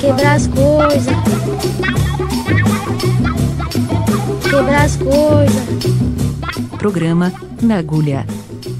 [0.00, 1.16] quebrar as coisas,
[4.50, 5.99] quebrar as coisas
[6.80, 7.30] programa,
[7.60, 8.26] na agulha.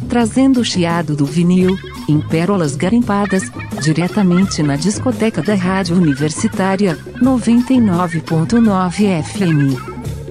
[0.08, 1.76] Trazendo o chiado do vinil,
[2.08, 9.78] em pérolas garimpadas, diretamente na discoteca da Rádio Universitária, 99.9 FM.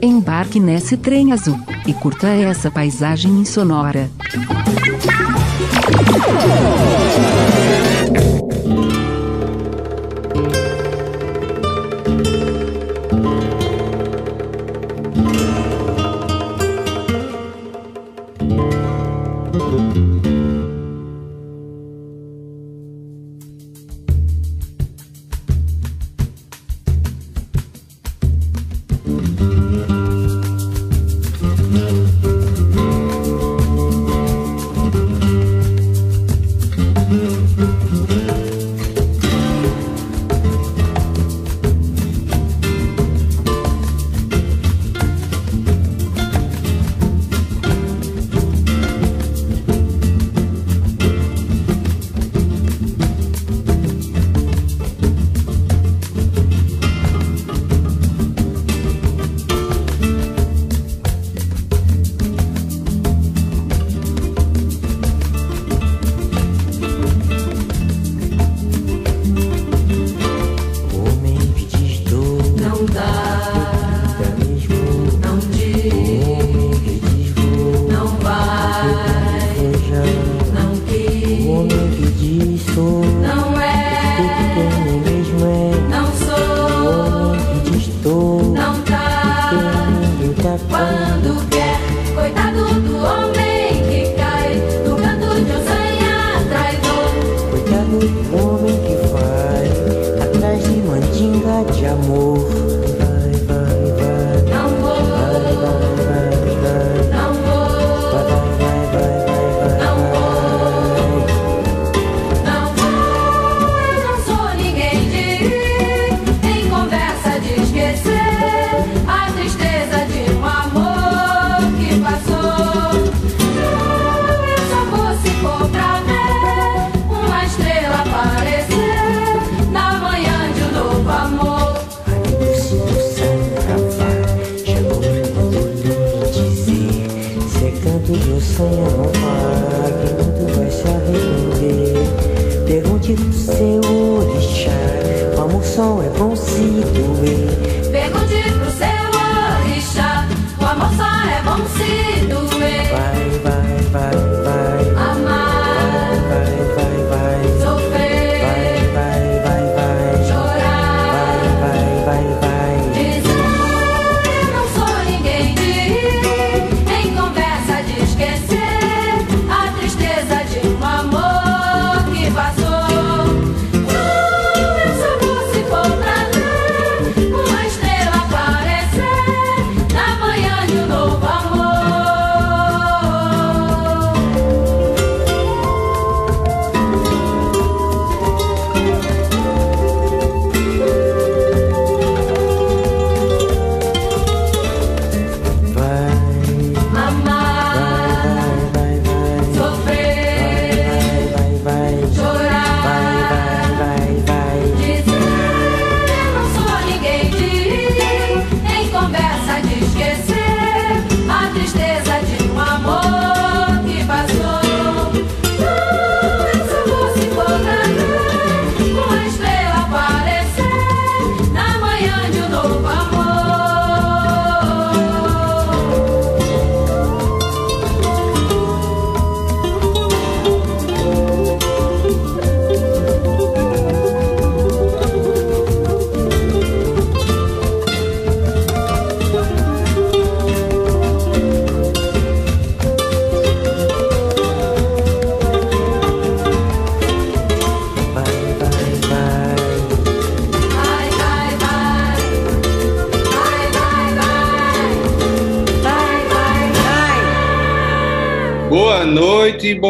[0.01, 4.09] Embarque nesse trem azul e curta essa paisagem insonora.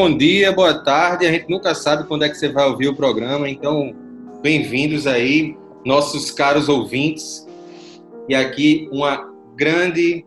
[0.09, 1.27] Bom dia, boa tarde.
[1.27, 3.95] A gente nunca sabe quando é que você vai ouvir o programa, então
[4.41, 7.47] bem-vindos aí, nossos caros ouvintes.
[8.27, 10.25] E aqui uma grande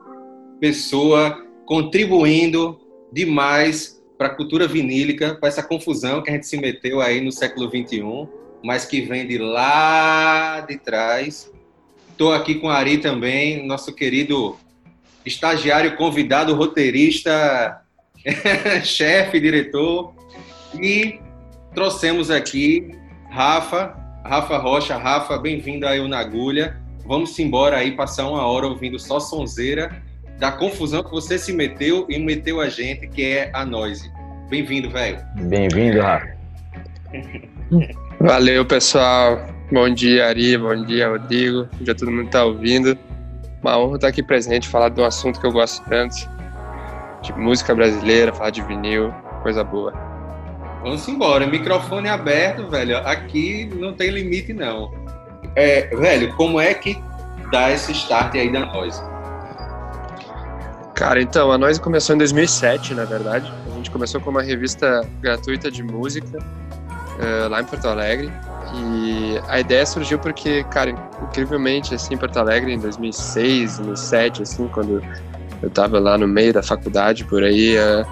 [0.61, 2.81] pessoa contribuindo
[3.13, 7.33] demais para a cultura vinílica, para essa confusão que a gente se meteu aí no
[7.33, 8.29] século XXI,
[8.63, 11.51] mas que vem de lá de trás.
[12.09, 14.57] Estou aqui com a Ari também, nosso querido
[15.27, 17.82] estagiário, convidado, roteirista,
[18.85, 20.15] chefe, diretor.
[20.81, 21.21] E
[21.75, 22.95] trouxemos aqui
[23.31, 24.97] Rafa, Rafa Rocha.
[24.97, 26.81] Rafa, bem-vindo aí na Agulha.
[27.05, 30.03] Vamos embora aí passar uma hora ouvindo só sonzeira
[30.39, 34.11] da confusão que você se meteu e meteu a gente, que é a Noise.
[34.49, 35.19] Bem-vindo, velho.
[35.43, 36.33] Bem-vindo, Rafa.
[38.21, 39.47] Valeu, pessoal.
[39.71, 40.57] Bom dia, Ari.
[40.59, 41.69] Bom dia, Rodrigo.
[41.73, 42.97] Bom dia, todo mundo que tá ouvindo.
[43.63, 46.17] Uma honra estar aqui presente, falar de um assunto que eu gosto tanto,
[47.23, 49.93] de música brasileira, falar de vinil, coisa boa.
[50.83, 52.99] Vamos embora, microfone aberto, velho.
[52.99, 54.93] Aqui não tem limite, não.
[55.55, 57.01] É, velho, como é que
[57.53, 59.01] dá esse start aí da Noise?
[60.95, 63.53] Cara, então, a Noise começou em 2007, na verdade.
[63.67, 68.33] A gente começou com uma revista gratuita de música uh, lá em Porto Alegre.
[68.75, 74.69] E a ideia surgiu porque, cara, incrivelmente, assim, em Porto Alegre, em 2006, 2007, assim,
[74.69, 75.03] quando
[75.63, 78.07] eu tava lá no meio da faculdade, por aí, uh,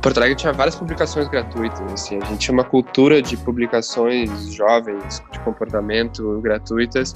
[0.00, 5.22] Porto Alegre tinha várias publicações gratuitas, assim, a gente tinha uma cultura de publicações jovens,
[5.30, 7.14] de comportamento gratuitas,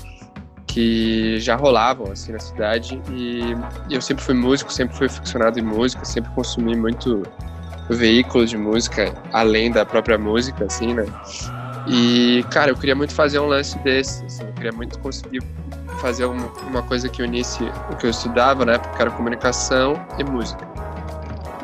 [0.67, 3.41] que já rolavam, assim, na cidade, e,
[3.89, 7.23] e eu sempre fui músico, sempre fui aficionado em música, sempre consumi muito
[7.89, 11.07] veículos de música, além da própria música, assim, né,
[11.89, 15.41] e, cara, eu queria muito fazer um lance desse, assim, eu queria muito conseguir
[15.97, 20.67] fazer uma, coisa que unisse o que eu estudava, né, porque era comunicação e música.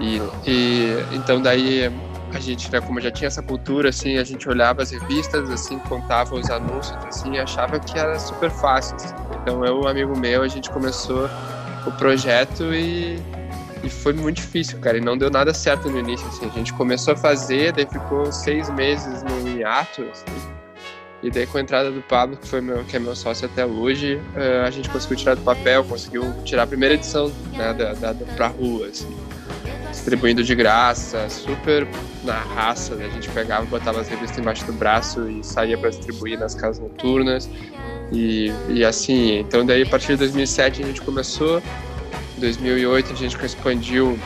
[0.00, 1.93] E, e então daí
[2.34, 5.79] a gente, né, como já tinha essa cultura, assim, a gente olhava as revistas, assim,
[5.81, 8.96] contava os anúncios, assim, e achava que era super fácil.
[8.96, 9.14] Assim.
[9.43, 11.29] Então eu, um amigo meu, a gente começou
[11.87, 13.20] o projeto e
[13.82, 16.46] e foi muito difícil, cara, e não deu nada certo no início, assim.
[16.46, 20.25] A gente começou a fazer, daí ficou seis meses no hiato, assim.
[21.22, 23.64] E daí com a entrada do Pablo, que, foi meu, que é meu sócio até
[23.64, 27.94] hoje, uh, a gente conseguiu tirar do papel, conseguiu tirar a primeira edição, né, da,
[27.94, 29.16] da, da, pra rua, assim.
[29.90, 31.86] Distribuindo de graça, super
[32.24, 33.06] na raça, né?
[33.06, 36.82] a gente pegava, botava as revistas embaixo do braço e saía para distribuir nas casas
[36.82, 37.48] noturnas.
[38.10, 41.62] E, e assim, então daí a partir de 2007 a gente começou,
[42.38, 44.19] 2008 a gente expandiu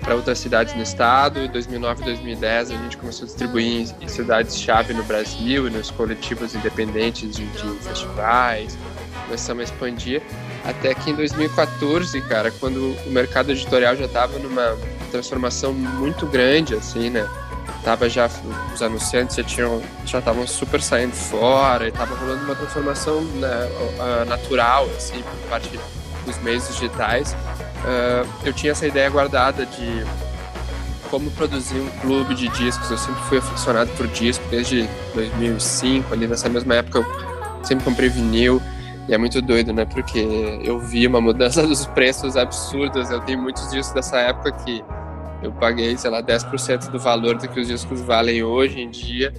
[0.00, 1.40] para outras cidades no estado.
[1.40, 6.54] Em 2009 e 2010 a gente começou a distribuir em cidades-chave no Brasil nos coletivos
[6.54, 8.76] independentes de, de, festivais.
[9.26, 10.22] Começamos a expandir
[10.64, 14.76] até que em 2014, cara, quando o mercado editorial já estava numa
[15.10, 17.28] transformação muito grande, assim, né?
[17.84, 18.28] Tava já
[18.74, 23.70] os anunciantes já tinham já estavam super saindo fora e tava rolando uma transformação né,
[24.26, 25.70] natural, assim, por parte
[26.26, 27.34] dos meios digitais,
[27.84, 30.04] uh, eu tinha essa ideia guardada de
[31.10, 32.90] como produzir um clube de discos.
[32.90, 38.08] Eu sempre fui aficionado por disco desde 2005, ali nessa mesma época eu sempre comprei
[38.08, 38.62] vinil.
[39.08, 39.84] E é muito doido, né?
[39.84, 40.20] Porque
[40.62, 43.10] eu vi uma mudança dos preços absurdas.
[43.10, 44.84] Eu tenho muitos discos dessa época que
[45.42, 49.32] eu paguei, sei lá, 10% do valor do que os discos valem hoje em dia.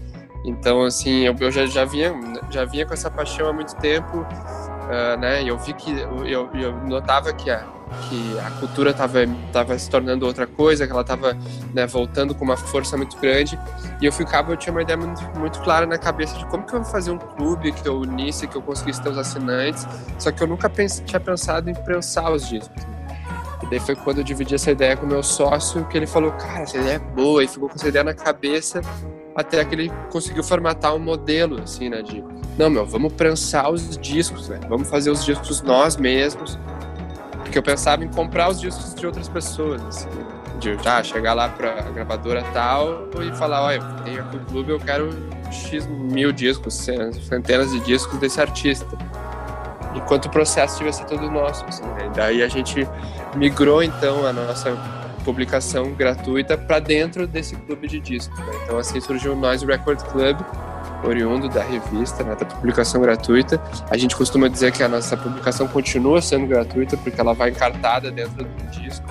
[0.43, 2.11] Então, assim, eu, eu já, já, vinha,
[2.49, 4.25] já vinha com essa paixão há muito tempo
[4.91, 5.43] uh, né?
[5.43, 5.91] E eu vi que
[6.25, 7.63] eu, eu notava que a,
[8.09, 9.19] que a cultura estava
[9.51, 11.37] tava se tornando outra coisa, que ela estava
[11.73, 13.59] né, voltando com uma força muito grande.
[14.01, 16.73] E eu ficava, eu tinha uma ideia muito, muito clara na cabeça de como que
[16.73, 19.87] eu vou fazer um clube que eu unisse, que eu conseguisse ter os assinantes.
[20.17, 22.83] Só que eu nunca tinha pensado em prensar os discos.
[23.63, 26.61] E daí foi quando eu dividi essa ideia com meu sócio, que ele falou, cara,
[26.61, 28.81] essa ideia é boa, e ficou com essa ideia na cabeça
[29.35, 32.23] até que ele conseguiu formatar um modelo, assim, né, de,
[32.57, 36.59] não, meu, vamos prensar os discos, né, vamos fazer os discos nós mesmos,
[37.51, 40.07] porque eu pensava em comprar os discos de outras pessoas, assim,
[40.57, 44.79] de ah, chegar lá pra gravadora tal e falar, olha, tenho aqui o clube, eu
[44.79, 45.09] quero
[45.51, 46.73] X mil discos,
[47.27, 48.87] centenas de discos desse artista.
[49.93, 52.09] Enquanto o processo tivesse todo nosso, assim, né?
[52.15, 52.87] Daí a gente
[53.35, 54.71] migrou, então, a nossa
[55.25, 58.39] publicação gratuita para dentro desse clube de discos.
[58.39, 58.53] Né?
[58.63, 60.39] Então assim surgiu o Noise Record Club,
[61.03, 63.61] oriundo da revista, né, da publicação gratuita.
[63.89, 68.11] A gente costuma dizer que a nossa publicação continua sendo gratuita porque ela vai encartada
[68.11, 69.05] dentro do disco.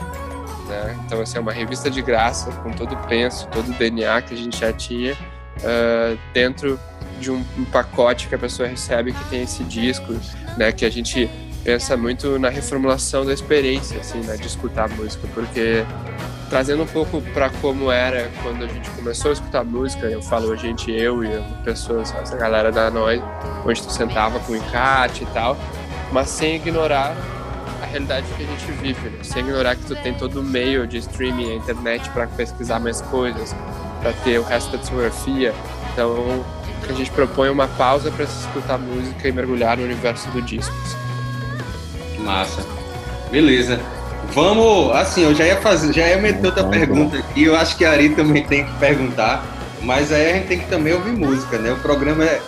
[0.69, 0.97] Né?
[1.05, 4.35] Então assim é uma revista de graça com todo o penso, todo o DNA que
[4.35, 6.79] a gente já tinha uh, dentro
[7.19, 10.15] de um, um pacote que a pessoa recebe que tem esse disco,
[10.57, 11.29] né, que a gente
[11.65, 15.85] pensa muito na reformulação da experiência, assim, né, de escutar música, porque
[16.49, 20.53] trazendo um pouco para como era quando a gente começou a escutar música, eu falo
[20.53, 21.29] a gente, eu e
[21.65, 23.23] pessoas, essa galera da Nós,
[23.65, 25.57] onde tu sentava com encarte e tal,
[26.11, 27.15] mas sem ignorar
[27.81, 29.19] a realidade que a gente vive, né?
[29.23, 33.01] sem ignorar que tu tem todo o meio de streaming, a internet para pesquisar mais
[33.03, 33.55] coisas,
[34.01, 35.55] para ter o resto da discografia.
[35.93, 36.45] Então,
[36.85, 40.75] que a gente propõe uma pausa para escutar música e mergulhar no universo do disco.
[42.31, 42.65] Massa.
[43.31, 43.81] Beleza.
[44.33, 47.45] Vamos, assim, eu já ia fazer, já ia meter outra pergunta aqui.
[47.45, 49.45] Eu acho que a Ari também tem que perguntar,
[49.83, 51.73] mas aí a gente tem que também ouvir música, né?
[51.73, 52.41] O programa é,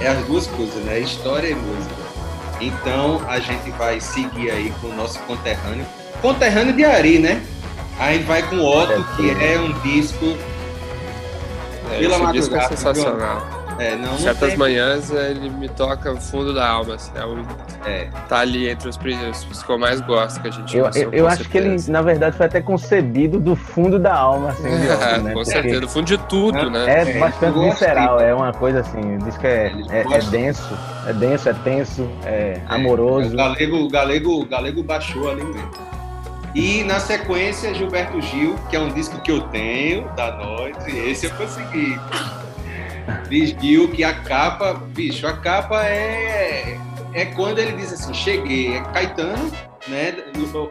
[0.00, 0.98] é as duas coisas, né?
[1.00, 1.94] História e música.
[2.60, 5.84] Então a gente vai seguir aí com o nosso conterrâneo.
[6.22, 7.42] Conterrâneo de Ari, né?
[7.98, 10.36] Aí vai com Otto, que é um disco.
[11.92, 13.57] É, Pela esse disco é sensacional.
[13.78, 16.94] É, não, não Certas tem- manhãs ele me toca o fundo da alma.
[16.94, 17.46] Assim, é o-
[17.88, 18.08] É.
[18.28, 21.12] tá ali entre os, pri- os que eu mais gosto que a gente Eu, eu,
[21.12, 24.88] eu acho que ele, na verdade, foi até concebido do fundo da alma, assim, de
[24.88, 25.30] Otto, né?
[25.32, 26.84] com Porque certeza, do fundo de tudo, né?
[26.88, 31.12] É É, bastante visceral, é uma coisa assim, diz que é, é, é denso, é
[31.12, 33.36] denso, é tenso, é O amoroso.
[33.36, 35.70] Galego, o Galego, o Galego baixou ali mesmo.
[36.54, 41.26] E na sequência, Gilberto Gil, que é um disco que eu tenho, da noite, esse
[41.26, 41.98] eu consegui.
[43.28, 46.78] Diz Gil que a capa, bicho, a capa é,
[47.14, 49.50] é quando ele diz assim, cheguei, é Caetano,
[49.88, 50.14] né?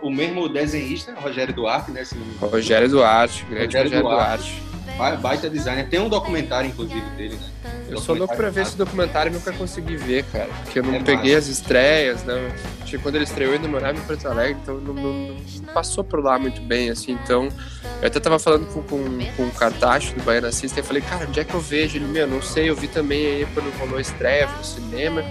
[0.02, 2.04] O, mesmo desenhista, Rogério Duarte, né?
[2.40, 4.52] Rogério Duarte, grande Rogério Rogério, Duarte.
[4.52, 4.67] Duarte.
[4.98, 5.88] Ba- baita designer.
[5.90, 7.72] Tem um documentário, inclusive, dele, né?
[7.90, 10.50] Eu sou louco pra ver esse documentário e nunca consegui ver, cara.
[10.64, 11.38] Porque eu não É peguei massa.
[11.38, 12.52] as estreias, né?
[12.86, 16.22] Tipo, quando ele estreou, eu morava em Porto Alegre, então não, não- não passou por
[16.22, 17.14] lá muito bem, assim.
[17.24, 17.48] Então,
[18.02, 19.04] eu até tava falando com, com,
[19.38, 21.98] com o Cartacho do Baiana System, e falei, cara, onde é que eu vejo?
[21.98, 25.24] Ele, meu, não sei, eu vi também aí quando rolou a estreia, no cinema,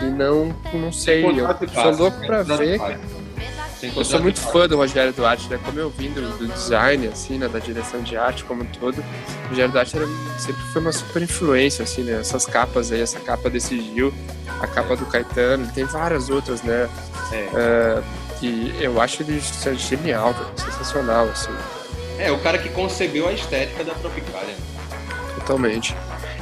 [0.00, 1.24] e não, não sei.
[1.24, 1.34] Eu
[1.72, 2.26] sou louco né?
[2.26, 2.98] pra ver, passa.
[3.96, 5.58] Eu sou muito fã do Rogério Duarte, né?
[5.64, 7.48] Como eu vim do, do design, assim, né?
[7.48, 8.98] Da direção de arte como um todo.
[9.46, 10.06] O Rogério Duarte era,
[10.38, 12.20] sempre foi uma super influência, assim, né?
[12.20, 14.12] Essas capas aí, essa capa desse Gil,
[14.60, 16.88] a capa do Caetano, tem várias outras, né?
[17.32, 17.36] É.
[17.54, 18.02] É,
[18.42, 19.40] e eu acho ele
[19.76, 21.50] genial, sensacional, assim,
[22.18, 24.54] É, o cara que concebeu a estética da Tropicália.
[25.36, 25.94] totalmente.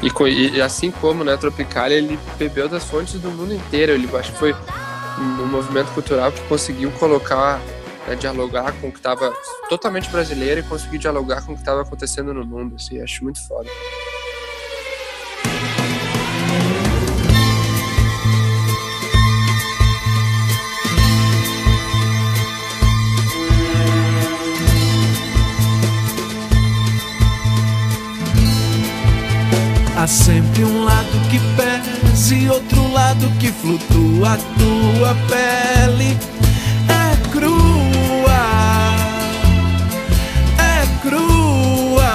[0.03, 0.09] E,
[0.57, 3.93] e- assim como, né, Tropicália, ele bebeu das fontes do mundo inteiro.
[3.93, 4.55] Ele acho que foi
[5.21, 7.61] um movimento cultural que conseguiu colocar,
[8.07, 9.33] né, dialogar com o que estava
[9.69, 12.77] totalmente brasileiro e conseguir dialogar com o que estava acontecendo no mundo.
[12.77, 13.69] Assim, acho muito foda.
[29.97, 31.70] Há sempre um lado que pesa
[32.29, 34.35] e outro lado que flutua.
[34.35, 36.17] A tua pele
[36.89, 38.43] é crua,
[40.59, 42.13] é crua.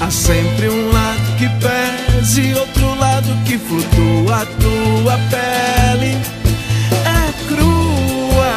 [0.00, 4.42] Há sempre um lado que pesa e outro lado que flutua.
[4.42, 6.18] A tua pele
[7.04, 8.54] é crua,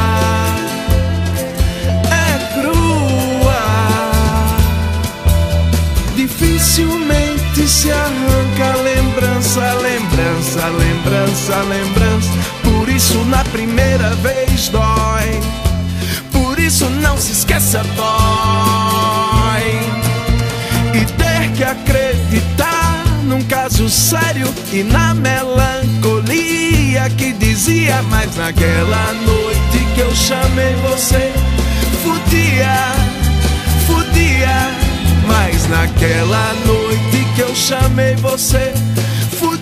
[2.11, 3.61] é crua.
[6.15, 8.18] Dificilmente se arranca
[9.39, 12.29] lembrança, lembrança, lembrança, lembrança.
[12.61, 15.39] Por isso na primeira vez dói.
[16.31, 19.79] Por isso não se esqueça, dói.
[20.93, 29.85] E ter que acreditar num caso sério e na melancolia que dizia, mas naquela noite
[29.95, 31.31] que eu chamei você,
[32.03, 32.91] fudia,
[33.87, 34.89] fudia.
[35.25, 38.73] Mas naquela noite que eu chamei você,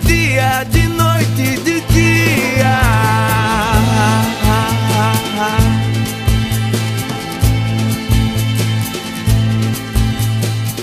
[0.08, 2.80] fudia de noite de dia.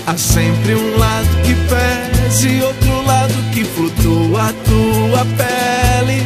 [0.06, 4.48] Há sempre um lado que pesa e outro lado que flutua.
[4.48, 6.22] A tua pele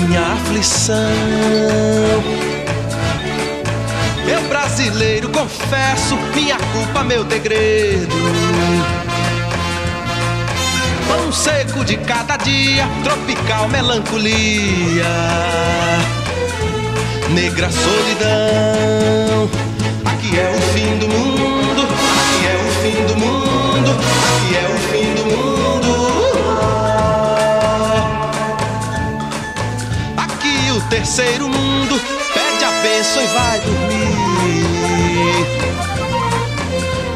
[0.00, 0.94] Minha aflição.
[4.26, 8.14] Eu brasileiro confesso minha culpa, meu degredo.
[11.08, 15.06] Pão seco de cada dia, tropical melancolia
[17.30, 19.50] negra solidão.
[20.04, 21.82] Aqui é o fim do mundo,
[22.20, 24.77] aqui é o fim do mundo, aqui é o
[30.98, 32.00] terceiro mundo
[32.34, 34.16] pede a bênção e vai dormir.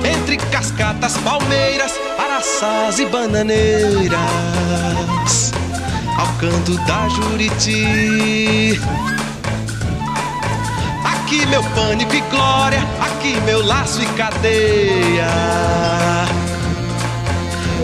[0.05, 4.13] Entre cascatas, palmeiras, araçás e bananeiras,
[6.17, 8.79] ao canto da Juriti.
[11.05, 15.27] Aqui meu pânico e glória, aqui meu laço e cadeia.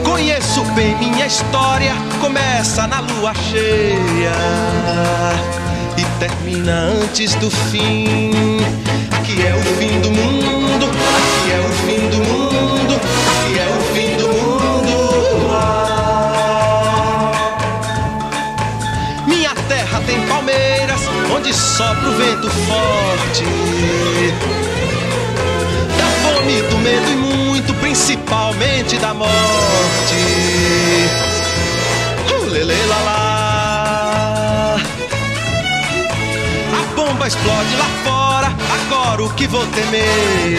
[0.05, 5.59] Conheço bem minha história, começa na lua cheia
[6.19, 8.59] termina antes do fim.
[9.17, 13.81] Aqui é o fim do mundo, aqui é o fim do mundo, aqui é o
[13.95, 14.49] fim do mundo.
[19.27, 21.01] Minha terra tem palmeiras,
[21.35, 23.45] onde sopra o vento forte.
[25.97, 29.29] Da fome, do medo e muito, principalmente da morte.
[32.27, 33.18] Uh, lá, lá.
[37.29, 40.59] Explode lá fora, agora o que vou temer?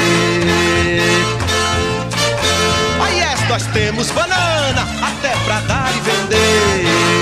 [3.02, 7.19] Aí yes, nós temos banana até pra dar e vender.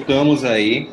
[0.00, 0.88] Voltamos aí.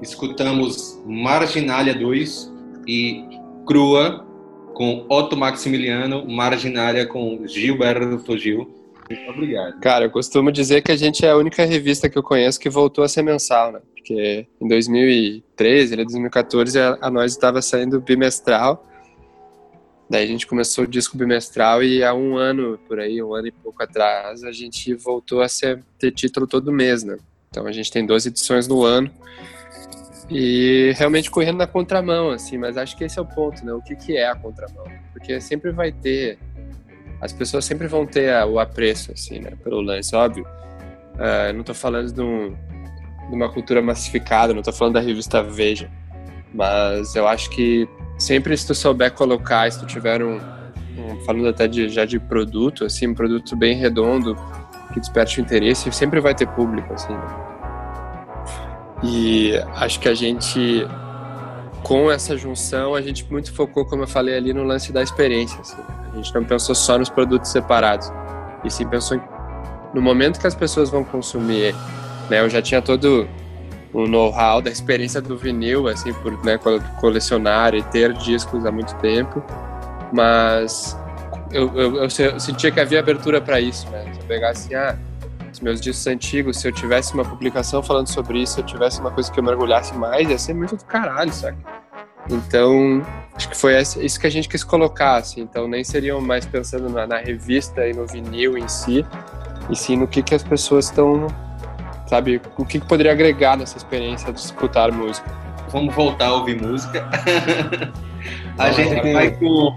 [0.00, 2.52] Escutamos Marginália 2
[2.86, 3.24] e
[3.66, 4.24] Crua
[4.72, 8.72] com Otto Maximiliano, Marginália com Gilberto Gil.
[9.10, 9.80] Muito obrigado.
[9.80, 12.70] Cara, eu costumo dizer que a gente é a única revista que eu conheço que
[12.70, 13.80] voltou a ser mensal, né?
[13.96, 18.86] Porque em 2013, né, 2014, a, a nós estava saindo bimestral.
[20.08, 23.48] Daí a gente começou o disco bimestral e há um ano, por aí, um ano
[23.48, 27.18] e pouco atrás, a gente voltou a ser, ter título todo mês, né?
[27.54, 29.08] Então a gente tem 12 edições no ano
[30.28, 33.72] e realmente correndo na contramão, assim, mas acho que esse é o ponto, né?
[33.72, 34.84] O que, que é a contramão?
[35.12, 36.36] Porque sempre vai ter,
[37.20, 39.52] as pessoas sempre vão ter a- o apreço, assim, né?
[39.62, 40.44] Pelo lance, óbvio.
[41.46, 42.56] Eu não tô falando de, um-
[43.28, 45.88] de uma cultura massificada, não tô falando da revista Veja,
[46.52, 47.86] mas eu acho que
[48.18, 50.38] sempre se tu souber colocar, se tu tiver um,
[50.98, 54.36] um- falando até de, já de produto, assim, um produto bem redondo,
[54.94, 57.26] que desperte o interesse, sempre vai ter público, assim, né?
[59.02, 60.86] E acho que a gente,
[61.82, 65.60] com essa junção, a gente muito focou, como eu falei ali, no lance da experiência.
[65.60, 65.82] assim.
[66.12, 68.10] A gente não pensou só nos produtos separados,
[68.64, 69.20] e sim pensou
[69.92, 71.74] no momento que as pessoas vão consumir.
[72.30, 72.40] Né?
[72.40, 73.28] Eu já tinha todo
[73.92, 78.72] o know-how da experiência do vinil, assim, por né, co- colecionar e ter discos há
[78.72, 79.42] muito tempo,
[80.12, 80.96] mas
[81.54, 84.04] eu, eu, eu se- eu sentia que havia abertura para isso, né?
[84.12, 84.96] Se eu pegar assim, ah,
[85.52, 89.00] os meus discos antigos, se eu tivesse uma publicação falando sobre isso, se eu tivesse
[89.00, 91.56] uma coisa que eu mergulhasse mais, ia ser muito do caralho, saca?
[92.30, 93.02] Então,
[93.34, 95.42] acho que foi isso que a gente quis colocar, assim.
[95.42, 99.04] Então, nem seriam mais pensando na, na revista e no vinil em si,
[99.70, 101.26] e sim no que, que as pessoas estão,
[102.08, 105.30] sabe, o que, que poderia agregar nessa experiência de escutar música.
[105.68, 107.06] Vamos voltar a ouvir música.
[108.58, 109.74] a gente vai com,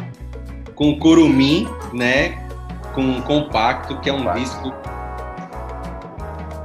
[0.78, 2.48] com Curumim, né?
[2.94, 4.72] Com Compacto, que é um disco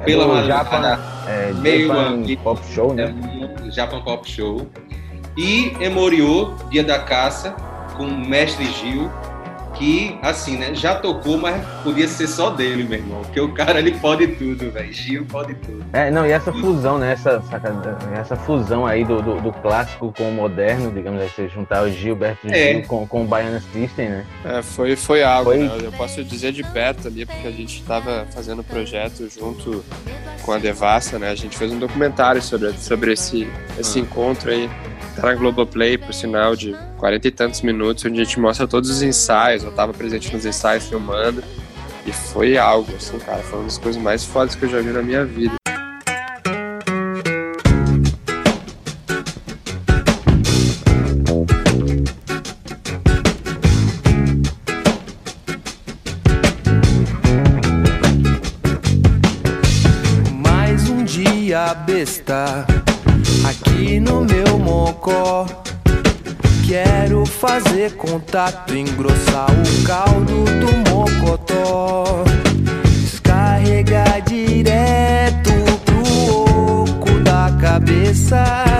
[0.00, 1.00] É pela madrugada.
[1.26, 2.22] É, meio Japan.
[2.44, 3.14] Pop Show, É né?
[3.62, 4.68] um Japan Pop Show.
[5.36, 7.56] E Emoriô, Dia da Caça,
[7.96, 9.10] com o Mestre Gil,
[9.74, 13.22] que, assim, né, já tocou, mas podia ser só dele, meu irmão.
[13.22, 14.92] Porque o cara, ele pode tudo, velho.
[14.92, 15.84] Gil pode tudo.
[15.92, 17.12] É, não, e essa fusão, né?
[17.12, 17.72] Essa, saca-
[18.18, 21.90] essa fusão aí do, do, do clássico com o moderno, digamos assim, você juntar o
[21.90, 22.74] Gilberto É.
[22.74, 24.26] Gil com, com o Baiana System, né?
[24.44, 25.78] É, foi, foi algo, Foi- né?
[25.82, 29.84] Eu posso dizer de perto ali, porque a gente estava fazendo projeto junto
[30.42, 31.30] com a Devassa, né?
[31.30, 34.02] A gente fez um documentário sobre, sobre esse, esse Ah.
[34.02, 34.68] encontro aí.
[35.14, 38.88] Tá na Globoplay, por sinal, de 40 e tantos minutos, onde a gente mostra todos
[38.88, 39.62] os ensaios.
[39.62, 41.42] Eu tava presente nos ensaios filmando.
[42.06, 43.42] E foi algo, assim, cara.
[43.42, 45.54] Foi uma das coisas mais fodas que eu já vi na minha vida.
[60.32, 62.66] Mais um dia besta
[63.46, 64.41] aqui no meu
[64.92, 65.46] mocó.
[66.66, 72.24] Quero fazer contato, engrossar o caldo do mocotó.
[72.84, 75.52] Descarregar direto
[75.84, 78.71] pro oco da cabeça.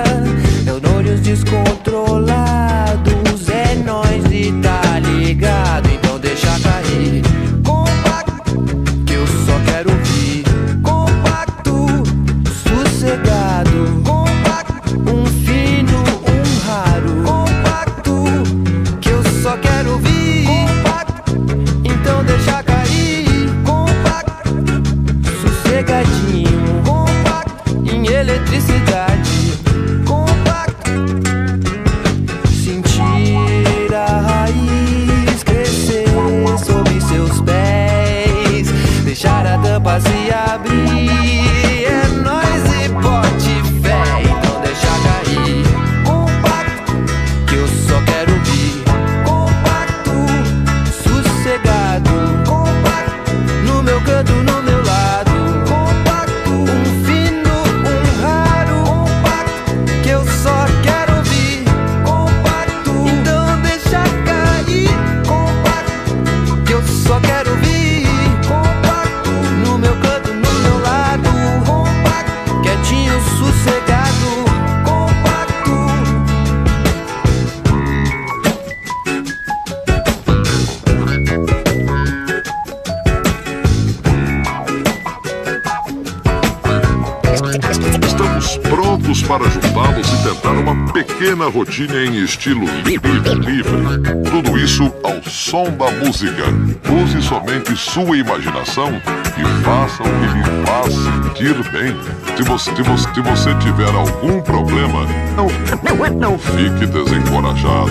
[91.43, 93.99] Pequena rotina em estilo livre.
[94.31, 96.45] Tudo isso ao som da música.
[96.89, 98.91] Use somente sua imaginação
[99.37, 101.97] e faça o que lhe faz sentir bem.
[102.37, 107.91] Se você, se você, se você tiver algum problema, não, não fique desencorajado.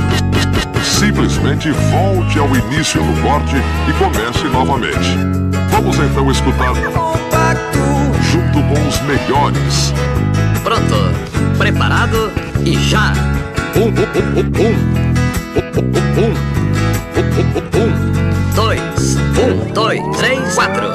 [0.83, 5.17] Simplesmente volte ao início do corte e comece novamente.
[5.69, 6.73] Vamos então escutar
[8.31, 9.93] junto com os melhores.
[10.63, 12.31] Pronto, preparado
[12.65, 13.40] e já!
[13.73, 13.89] Um,
[18.53, 20.91] dois, um, dois, três, quatro.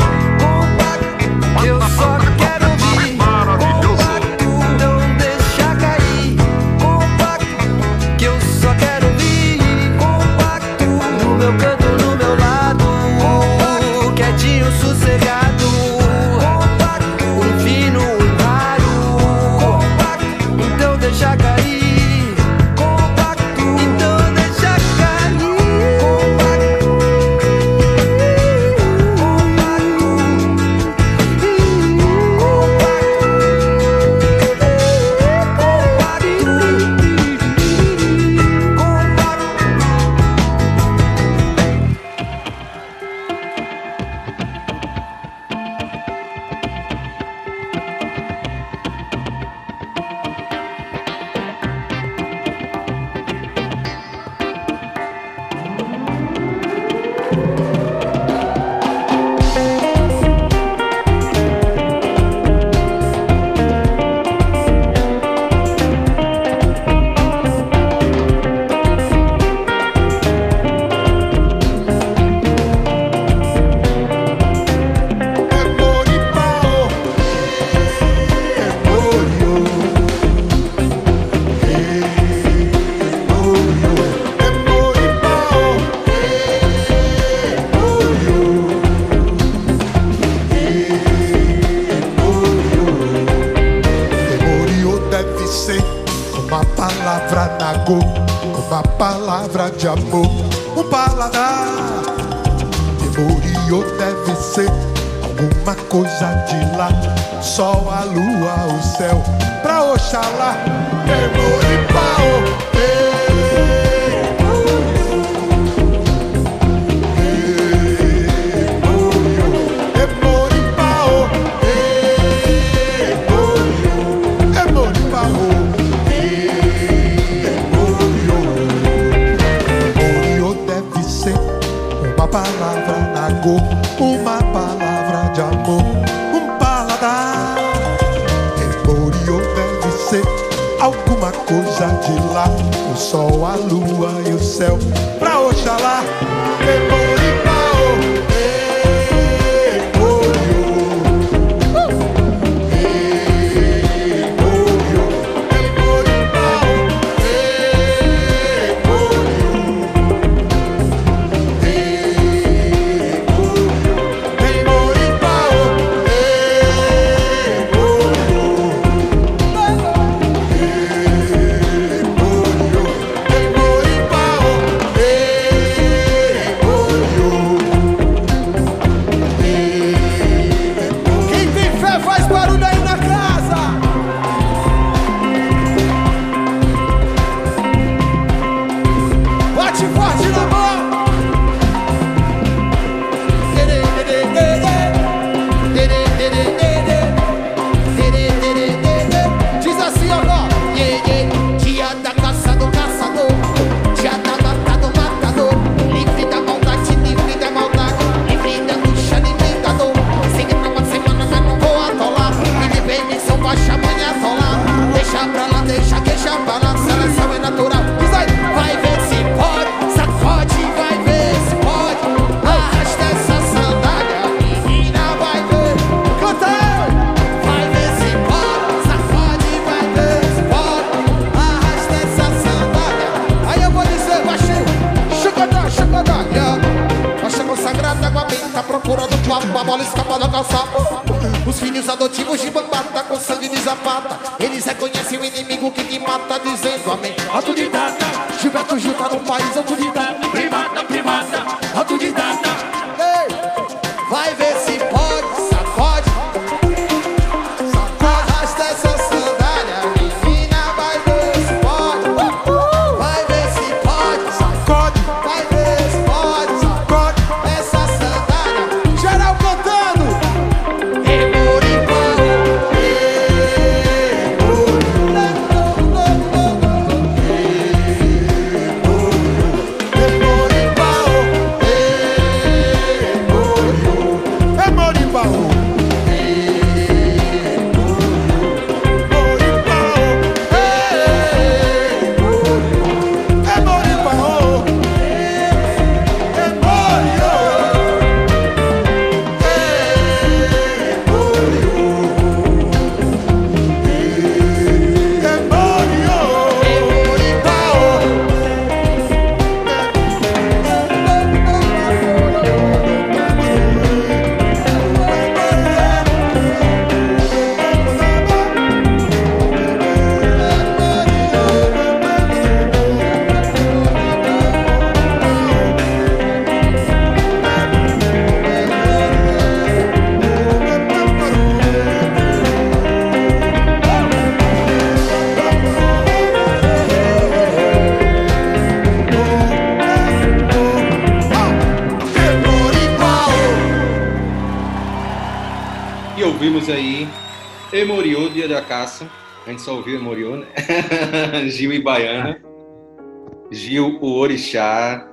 [354.37, 355.11] Orixá.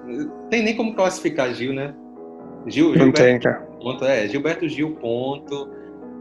[0.50, 1.96] Tem nem como classificar Gil, né?
[2.68, 3.62] Gil, Não Gilberto tem, cara.
[3.82, 5.70] Ponto, é, Gilberto Gil, ponto.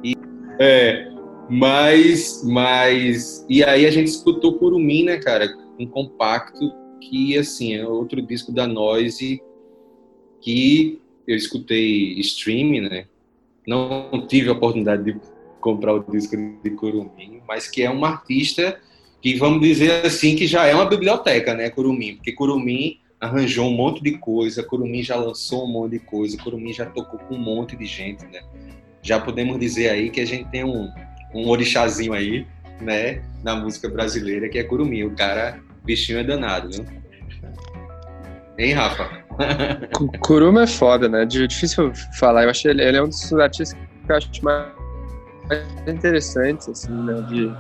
[0.02, 0.14] E,
[0.58, 1.08] é,
[1.50, 3.44] mas, mas.
[3.48, 5.46] E aí a gente escutou Curumim, né, cara?
[5.78, 9.42] Um compacto que, assim, é outro disco da Noise
[10.40, 13.06] que eu escutei streaming, né?
[13.66, 15.20] Não tive a oportunidade de
[15.60, 18.80] comprar o disco de Curumim, mas que é uma artista
[19.22, 22.16] que, vamos dizer assim, que já é uma biblioteca, né, Curumim?
[22.16, 26.72] Porque Curumim arranjou um monte de coisa, Curumim já lançou um monte de coisa, Curumim
[26.72, 28.40] já tocou com um monte de gente, né?
[29.00, 30.88] Já podemos dizer aí que a gente tem um,
[31.32, 32.44] um orixazinho aí,
[32.80, 35.04] né, na música brasileira, que é Curumim.
[35.04, 36.85] O cara bichinho é danado, viu?
[38.58, 39.22] Hein, Rafa?
[39.94, 41.24] Cu- Kuruma é foda, né?
[41.24, 42.42] Difícil falar.
[42.44, 44.68] Eu achei ele, ele é um dos artistas que eu acho mais
[45.87, 47.22] interessantes, assim, né?
[47.28, 47.50] De,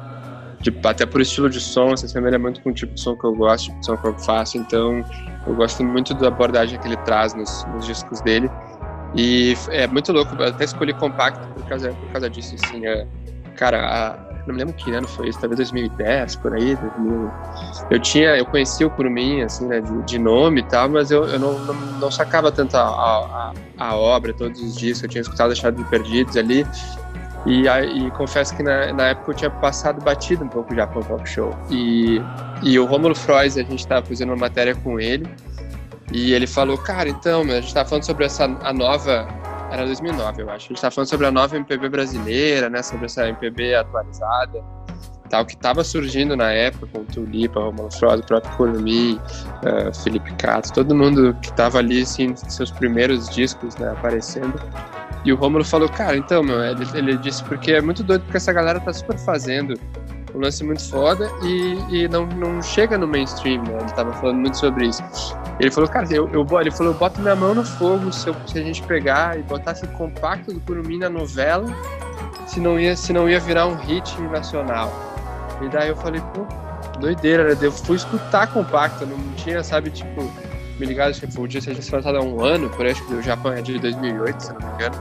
[0.62, 3.24] de- até por estilo de som, se assemelha muito com o tipo de som que
[3.26, 4.56] eu gosto, tipo de som que eu faço.
[4.58, 5.04] Então,
[5.46, 8.50] eu gosto muito da abordagem que ele traz nos, nos discos dele.
[9.14, 10.34] E é muito louco.
[10.38, 12.86] Eu até escolhi compacto por causa, por causa disso, assim.
[12.86, 13.06] é,
[13.56, 17.30] cara, a- não me lembro que ano foi isso, talvez 2010, por aí, 2000.
[17.90, 21.26] Eu tinha, eu conhecia o Curumim, assim, né, de, de nome e tal, mas eu,
[21.28, 25.22] eu não, não, não sacava tanto a, a- a obra, todos os discos, eu tinha
[25.22, 26.66] escutado Achado de Perdidos ali,
[27.46, 31.00] e, e confesso que na, na época eu tinha passado batido um pouco já para
[31.00, 31.56] o pop show.
[31.70, 32.20] E,
[32.62, 35.28] e o Rômulo Frois, a gente estava fazendo uma matéria com ele,
[36.12, 39.26] e ele falou, cara, então, a gente estava falando sobre essa a nova,
[39.70, 43.06] era 2009, eu acho, a gente estava falando sobre a nova MPB brasileira, né, sobre
[43.06, 44.62] essa MPB atualizada,
[45.32, 49.18] tal, que estava surgindo na época, com o Tulipa, Romulo Frois, o próprio Curumim,
[49.64, 54.60] eh, Felipe Cato, todo mundo que estava ali, assim, seus primeiros discos, né, aparecendo.
[55.24, 58.36] E o Rômulo falou, cara, então, meu, ele, ele disse, porque é muito doido, porque
[58.36, 59.74] essa galera tá super fazendo
[60.34, 63.76] um lance muito foda e, e não, não chega no mainstream, né?
[63.80, 65.02] Ele tava falando muito sobre isso.
[65.60, 68.36] Ele falou, cara, eu, eu, ele falou, eu boto minha mão no fogo se, eu-
[68.46, 71.66] se a gente pegar e botasse compacto do Curumim na novela,
[72.46, 74.90] se não ia, se não ia virar um hit nacional.
[75.60, 76.46] E daí eu falei, pô,
[76.98, 77.56] doideira, né?
[77.60, 80.28] Eu fui escutar compacto, não tinha, sabe, tipo,
[80.82, 83.52] me ligado, tipo, o dia seja lançado há um ano, por acho que o Japão
[83.52, 84.96] é de 2008, se não me engano.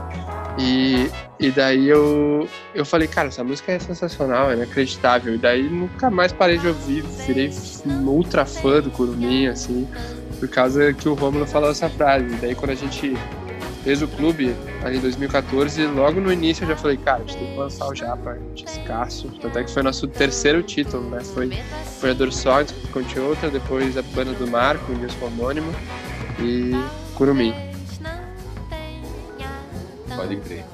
[0.58, 5.34] E, e daí eu, eu falei, cara, essa música é sensacional, é inacreditável.
[5.34, 7.50] E daí nunca mais parei de ouvir, virei
[8.06, 9.88] ultra fã do Curumim, assim,
[10.38, 12.26] por causa que o Romulo falou essa frase.
[12.26, 13.16] E daí quando a gente
[13.82, 17.36] fez o clube, ali em 2014, logo no início eu já falei, cara, a gente
[17.36, 19.28] tem que lançar o Japa, de escasso.
[19.40, 21.20] Tanto é que foi nosso terceiro título, né?
[21.20, 21.50] Foi,
[21.98, 25.72] foi a Dorsal, Conte Outra, depois a Banda do Mar, com o disco homônimo,
[26.38, 26.72] e
[27.14, 27.54] Curumim.
[30.14, 30.64] Pode crer.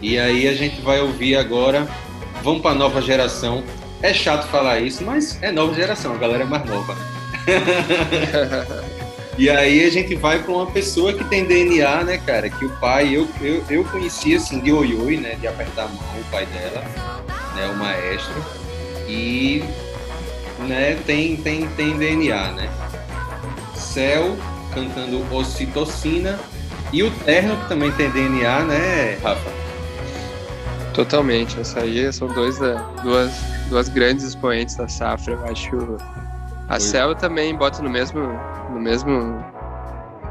[0.00, 1.88] E aí a gente vai ouvir agora.
[2.42, 3.64] Vamos para nova geração.
[4.02, 6.96] É chato falar isso, mas é nova geração, a galera é mais nova.
[9.36, 12.48] e aí a gente vai para uma pessoa que tem DNA, né, cara?
[12.48, 15.36] Que o pai, eu, eu, eu conhecia assim de oi oi, né?
[15.40, 16.84] De apertar a mão, o pai dela,
[17.54, 17.66] né?
[17.68, 18.34] O maestro.
[19.08, 19.62] E
[20.66, 22.70] né, tem, tem, tem DNA, né?
[23.74, 24.36] Céu
[24.72, 26.38] cantando Ocitocina
[26.92, 29.50] e o Terno, que também tem DNA, né, Rafa?
[30.94, 33.32] Totalmente, essa aí são dois da, duas,
[33.68, 35.96] duas grandes expoentes da safra, eu acho.
[36.68, 38.20] A Cel também bota no mesmo,
[38.76, 39.42] no mesmo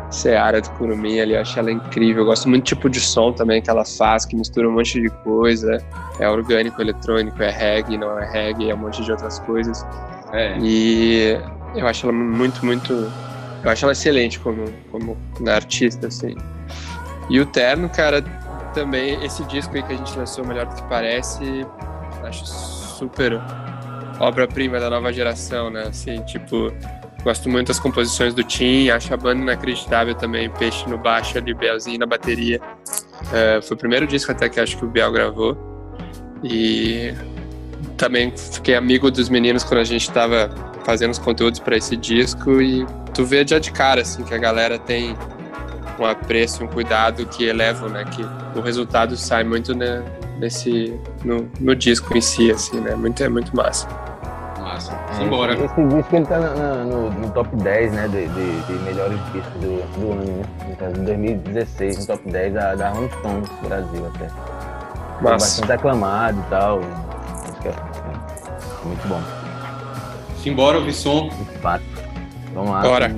[0.09, 2.23] seara do Curumim ali, eu acho ela incrível.
[2.23, 5.01] Eu gosto muito do tipo de som também que ela faz, que mistura um monte
[5.01, 5.83] de coisa.
[6.19, 9.85] É orgânico, eletrônico, é reggae, não é reggae, é um monte de outras coisas.
[10.31, 10.57] É.
[10.59, 11.37] E
[11.75, 12.93] eu acho ela muito, muito.
[13.63, 16.35] Eu acho ela excelente como, como artista, assim.
[17.29, 18.21] E o Terno, cara,
[18.73, 21.65] também, esse disco aí que a gente lançou, Melhor do que Parece,
[22.23, 23.41] acho super
[24.19, 25.85] obra-prima da nova geração, né?
[25.87, 26.71] Assim, tipo,
[27.25, 31.55] gosto muito das composições do Tim, acho a banda inacreditável também, Peixe no baixo ali,
[31.55, 32.61] Belzinho na bateria.
[33.33, 35.57] É, foi o primeiro disco até que acho que o Biel gravou.
[36.43, 37.11] E
[37.97, 40.53] também fiquei amigo dos meninos quando a gente tava
[40.85, 44.37] fazendo os conteúdos para esse disco e tu vê já de cara, assim, que a
[44.37, 45.17] galera tem
[45.99, 48.03] um apreço, um cuidado que elevam, né?
[48.05, 48.23] Que
[48.55, 50.03] o resultado sai muito né,
[50.37, 52.93] nesse no, no disco em si, assim, né?
[52.93, 53.87] Muito é muito massa.
[54.75, 54.93] Massa.
[55.09, 55.53] É, Simbora.
[55.53, 59.17] Esse disco ele tá na- na- no, no top 10, né, de, de, de melhores
[59.33, 60.43] discos do, do ano, né?
[60.69, 64.27] No caso, em 2016, no top 10 da, da Rolling Stones Brasil até.
[64.27, 65.45] Foi Massa.
[65.61, 66.79] bastante aclamado e tal.
[66.79, 69.21] Acho que é, é muito bom,
[70.43, 71.29] Simbora, ouvir som.
[72.53, 72.81] Vamos lá.
[72.81, 73.15] Bora.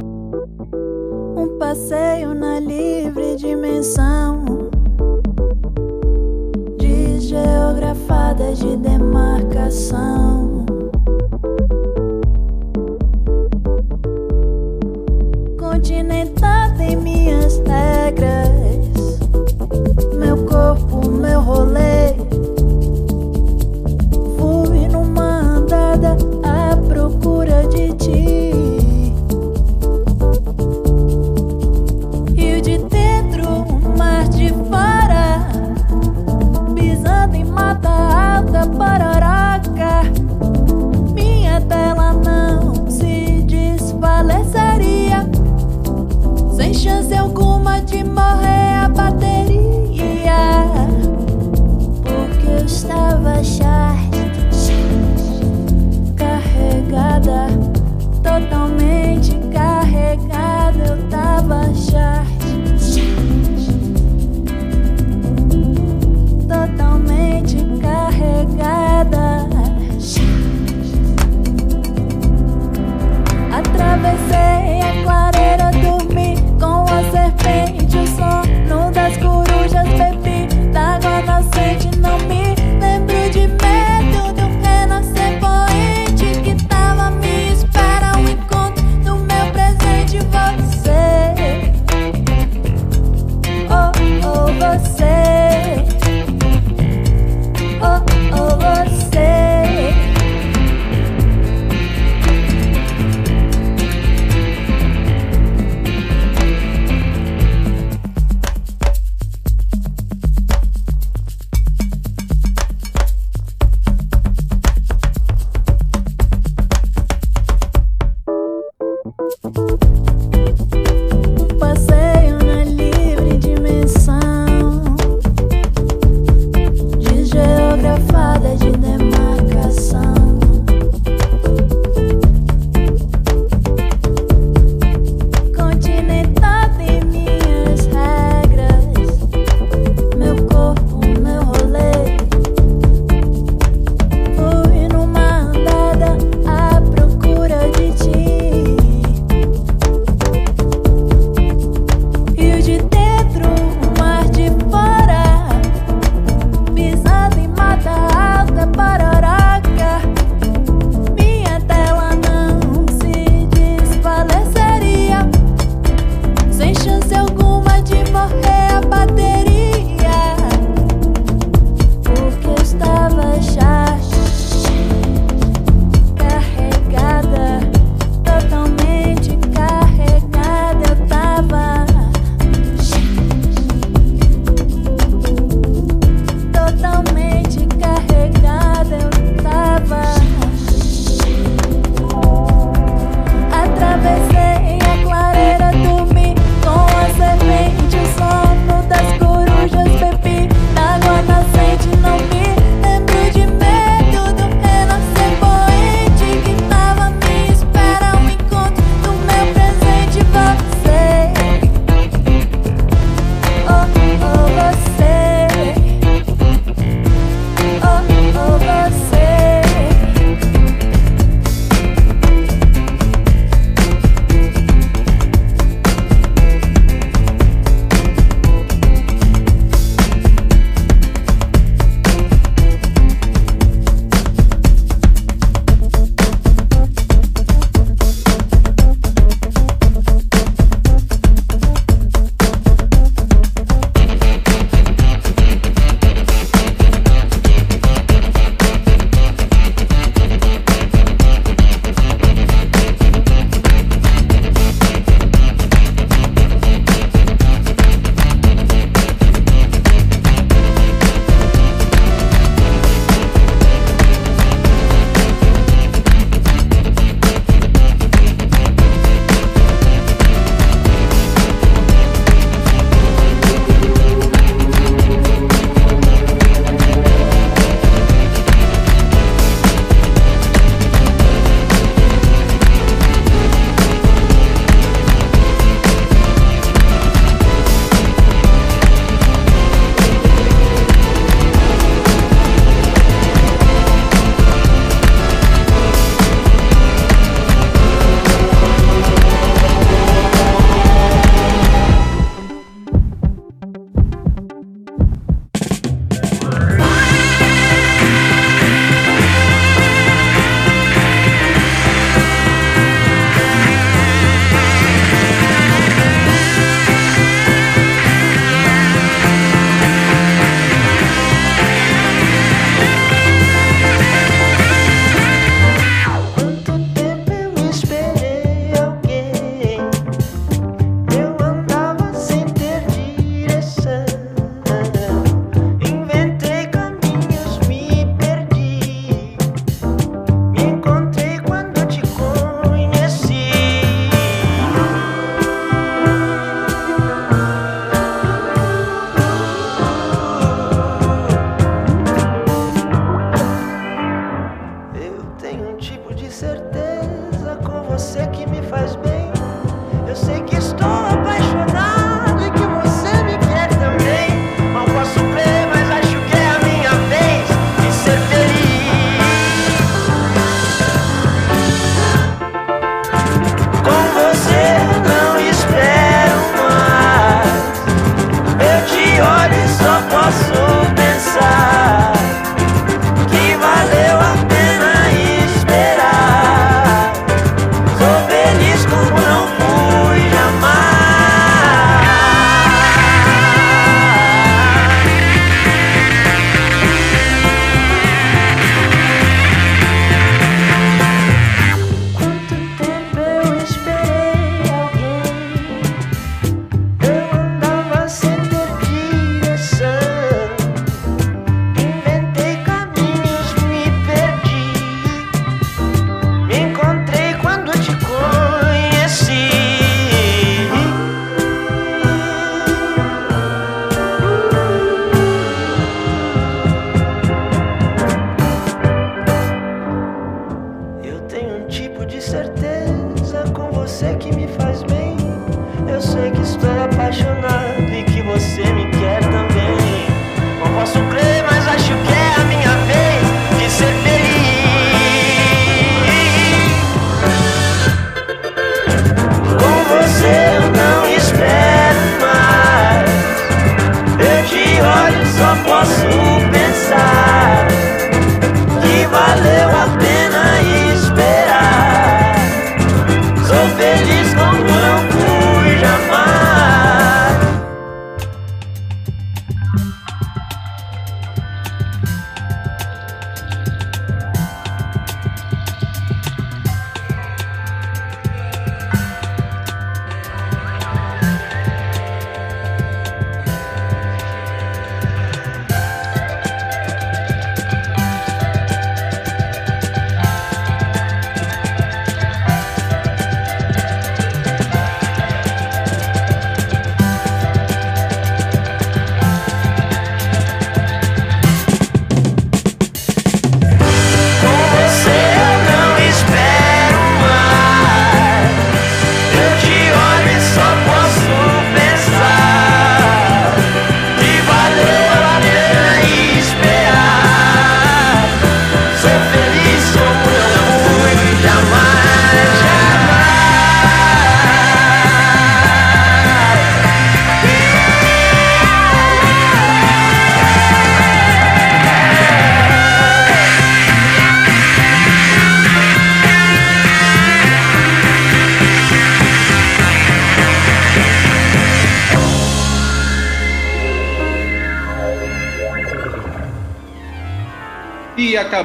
[1.36, 4.46] Um passeio na livre dimensão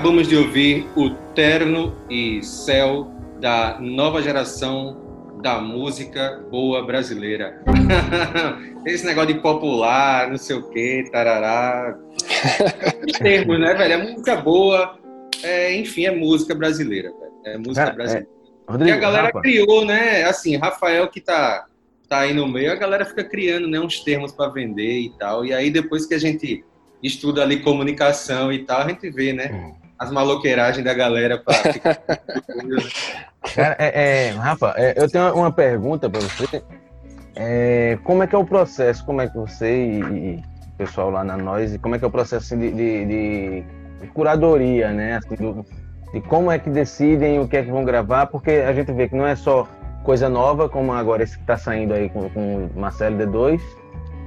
[0.02, 3.08] acabamos de ouvir o Terno e Céu
[3.40, 5.00] da nova geração
[5.40, 7.62] da música boa brasileira.
[8.84, 11.96] Esse negócio de popular, não sei o que, tarará.
[13.06, 13.92] Os termos, né, velho?
[13.92, 14.98] É música boa,
[15.40, 17.32] é, enfim, é música brasileira, velho.
[17.44, 18.28] É música Cara, brasileira.
[18.28, 19.40] é, Rodrigo, e a galera Rafa.
[19.40, 20.24] criou, né?
[20.24, 21.64] Assim, Rafael que tá,
[22.08, 25.46] tá aí no meio, a galera fica criando né, uns termos para vender e tal.
[25.46, 26.64] E aí depois que a gente
[27.00, 29.76] estuda ali comunicação e tal, a gente vê, né?
[30.02, 31.54] As maloqueiragens da galera para.
[33.54, 36.62] Cara, é, é, Rafa, é, eu tenho uma pergunta para você.
[37.36, 39.04] É, como é que é o processo?
[39.04, 40.42] Como é que você e, e
[40.74, 43.64] o pessoal lá na Nós, como é que é o processo assim, de, de- de-
[44.00, 45.16] de curadoria, né?
[45.18, 45.64] Assim, do-
[46.12, 48.26] de como é que decidem o que é que vão gravar?
[48.26, 49.68] Porque a gente vê que não é só
[50.02, 53.60] coisa nova, como agora esse que está saindo aí com, com o Marcelo D2,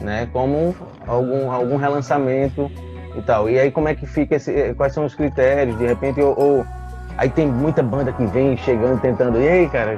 [0.02, 0.30] né?
[0.32, 0.74] Como
[1.06, 2.72] algum, algum relançamento
[3.18, 3.50] e tal.
[3.50, 5.78] E aí como é que fica esse, quais são os critérios?
[5.78, 6.66] De repente, ou, ou-
[7.18, 9.40] aí tem muita banda que vem chegando tentando.
[9.42, 9.98] E aí, cara?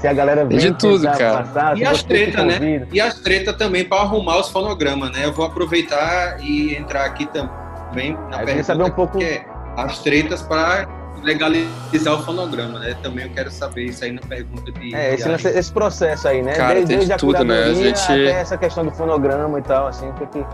[0.00, 1.44] Se a galera vem de tudo, cara.
[1.44, 2.86] passar, E as treta, né?
[2.92, 5.24] E as treta também para arrumar os fonogramas, né?
[5.24, 9.46] Eu vou aproveitar e entrar aqui também na Aí pergunta saber um pouco- que é
[9.76, 10.86] as tretas para
[11.22, 12.94] legalizar o fonograma, né?
[13.02, 14.94] Também eu quero saber isso aí na pergunta de.
[14.94, 16.52] É, de esse, lance- esse processo aí, né?
[16.52, 17.62] Cara, desde, tem de desde a tudo, né?
[17.62, 20.44] A gente- até essa questão do fonograma e tal, assim, o que,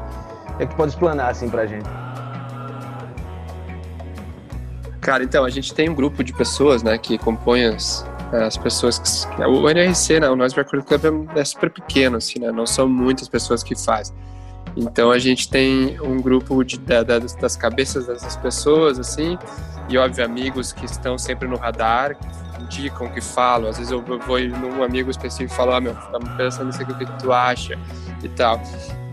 [0.63, 1.89] é que, é pode explanar assim pra gente?
[5.01, 8.99] Cara, então, a gente tem um grupo de pessoas, né, que compõem as, as pessoas
[8.99, 9.43] que...
[9.43, 12.87] O NRC, né, o Noise Record Club é, é super pequeno, assim, né, não são
[12.87, 14.15] muitas pessoas que fazem.
[14.77, 19.39] Então, a gente tem um grupo de, da- da- das cabeças dessas pessoas, assim,
[19.89, 23.69] e, óbvio, amigos que estão sempre no radar, que indicam, que falam.
[23.69, 26.93] Às vezes eu vou num amigo específico e falo, ah, meu, estamos pensando nisso aqui,
[26.93, 27.77] o que tu acha?
[28.23, 28.61] E tal.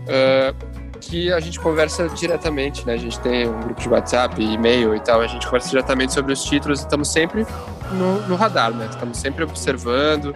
[0.08, 0.54] Ah,
[1.00, 2.94] que a gente conversa diretamente, né?
[2.94, 6.32] A gente tem um grupo de WhatsApp, e-mail e tal, a gente conversa diretamente sobre
[6.32, 7.46] os títulos e estamos sempre
[7.92, 8.86] no, no radar, né?
[8.90, 10.34] Estamos sempre observando,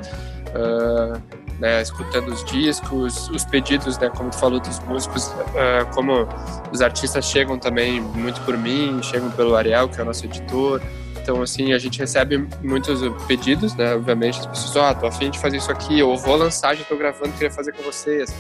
[0.55, 1.21] ah,
[1.59, 4.11] né, escutando os discos, os pedidos, né?
[4.11, 6.27] Como tu falou dos músicos, ah, como
[6.73, 10.81] os artistas chegam também muito por mim, chegam pelo Ariel, que é o nosso editor.
[11.23, 13.95] Então, assim, a gente recebe muitos pedidos, né?
[13.95, 16.97] Obviamente, as pessoas, ó, tô afim de fazer isso aqui, ou vou lançar, já tô
[16.97, 18.35] gravando, queria fazer com vocês,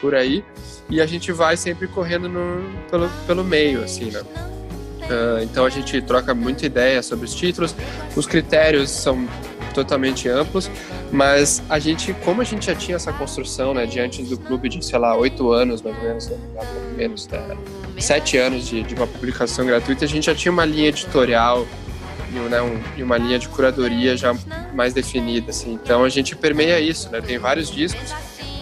[0.00, 0.44] por aí
[0.90, 4.22] e a gente vai sempre correndo no, pelo, pelo meio, assim, né?
[5.10, 7.74] Ah, então a gente troca muita ideia sobre os títulos,
[8.16, 9.28] os critérios são
[9.74, 10.70] totalmente amplos,
[11.12, 14.84] mas a gente, como a gente já tinha essa construção, né, diante do clube de,
[14.84, 16.38] sei lá, oito anos, mais ou menos, né,
[16.96, 17.56] menos, né,
[17.98, 21.66] sete anos de, de uma publicação gratuita, a gente já tinha uma linha editorial
[22.32, 24.34] e, né, um- e uma linha de curadoria já
[24.74, 25.72] mais definida, assim.
[25.82, 27.20] Então a gente permeia isso, né?
[27.20, 28.14] Tem vários discos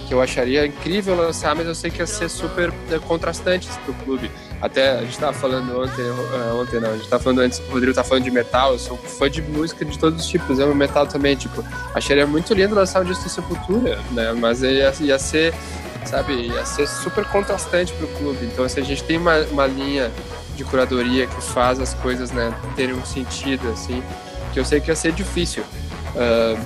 [0.06, 3.90] que eu acharia incrível lançar, mas eu sei que ia ser super eh, contrastante para
[3.90, 4.30] o clube.
[4.62, 7.72] Até a gente tava falando ontem, eh, ontem não, a gente tava falando antes, o
[7.72, 10.74] Rodrigo tá falando de metal, eu sou fã de música de todos os tipos, amo
[10.76, 11.62] metal também, tipo,
[11.92, 15.52] acharia muito lindo lançar um disco de Sepultura, né, mas ia, ia ser,
[16.04, 20.10] sabe, ia ser super contrastante pro clube, então assim, a gente tem uma, uma linha
[20.56, 24.02] de curadoria que faz as coisas, né, terem um sentido, assim,
[24.52, 25.62] que eu sei que ia ser difícil.
[26.16, 26.56] Ah,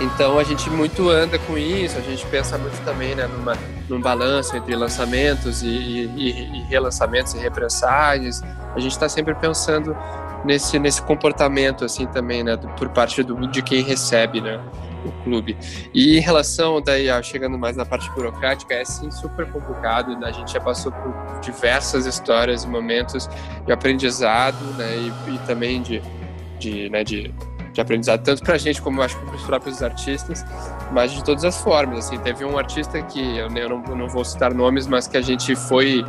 [0.00, 3.54] então a gente muito anda com isso, a gente pensa muito também né, numa,
[3.86, 8.42] num balanço entre lançamentos e, e, e relançamentos e reprensagens.
[8.74, 9.94] A gente está sempre pensando
[10.42, 14.58] nesse, nesse comportamento assim também, né, por parte do, de quem recebe, né,
[15.04, 15.56] o clube.
[15.94, 20.16] E em relação daí, ó, chegando mais na parte burocrática, é sim super complicado.
[20.18, 23.28] né, A gente já passou por diversas histórias e momentos
[23.66, 26.02] de aprendizado, né, e, e também de,
[26.58, 27.32] de, né, de
[27.72, 30.44] de aprendizado, tanto pra gente como acho para os próprios artistas,
[30.92, 32.06] mas de todas as formas.
[32.06, 35.16] Assim, teve um artista que eu, eu não, eu não vou citar nomes, mas que
[35.16, 36.04] a gente foi.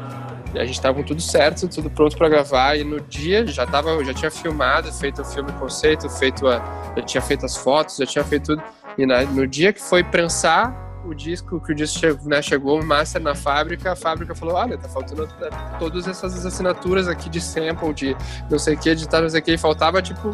[0.54, 4.04] A gente estava com tudo certo, tudo pronto para gravar, e no dia já tava,
[4.04, 6.62] já tinha filmado, feito o filme conceito, feito a,
[6.98, 8.64] já tinha feito as fotos, já tinha feito tudo.
[8.98, 10.74] E na- no dia que foi prensar
[11.06, 14.56] o disco, que o disco chegou, né, chegou o master na fábrica, a fábrica falou:
[14.56, 18.16] olha, tá faltando né, todas essas assinaturas aqui de sample, de
[18.50, 20.34] não sei o que, de tal, não sei o que, e faltava tipo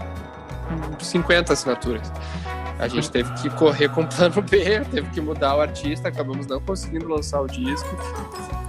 [0.99, 2.11] 50 assinaturas.
[2.79, 6.45] A gente teve que correr com o plano B, teve que mudar o artista, acabamos
[6.45, 7.87] não conseguindo lançar o disco.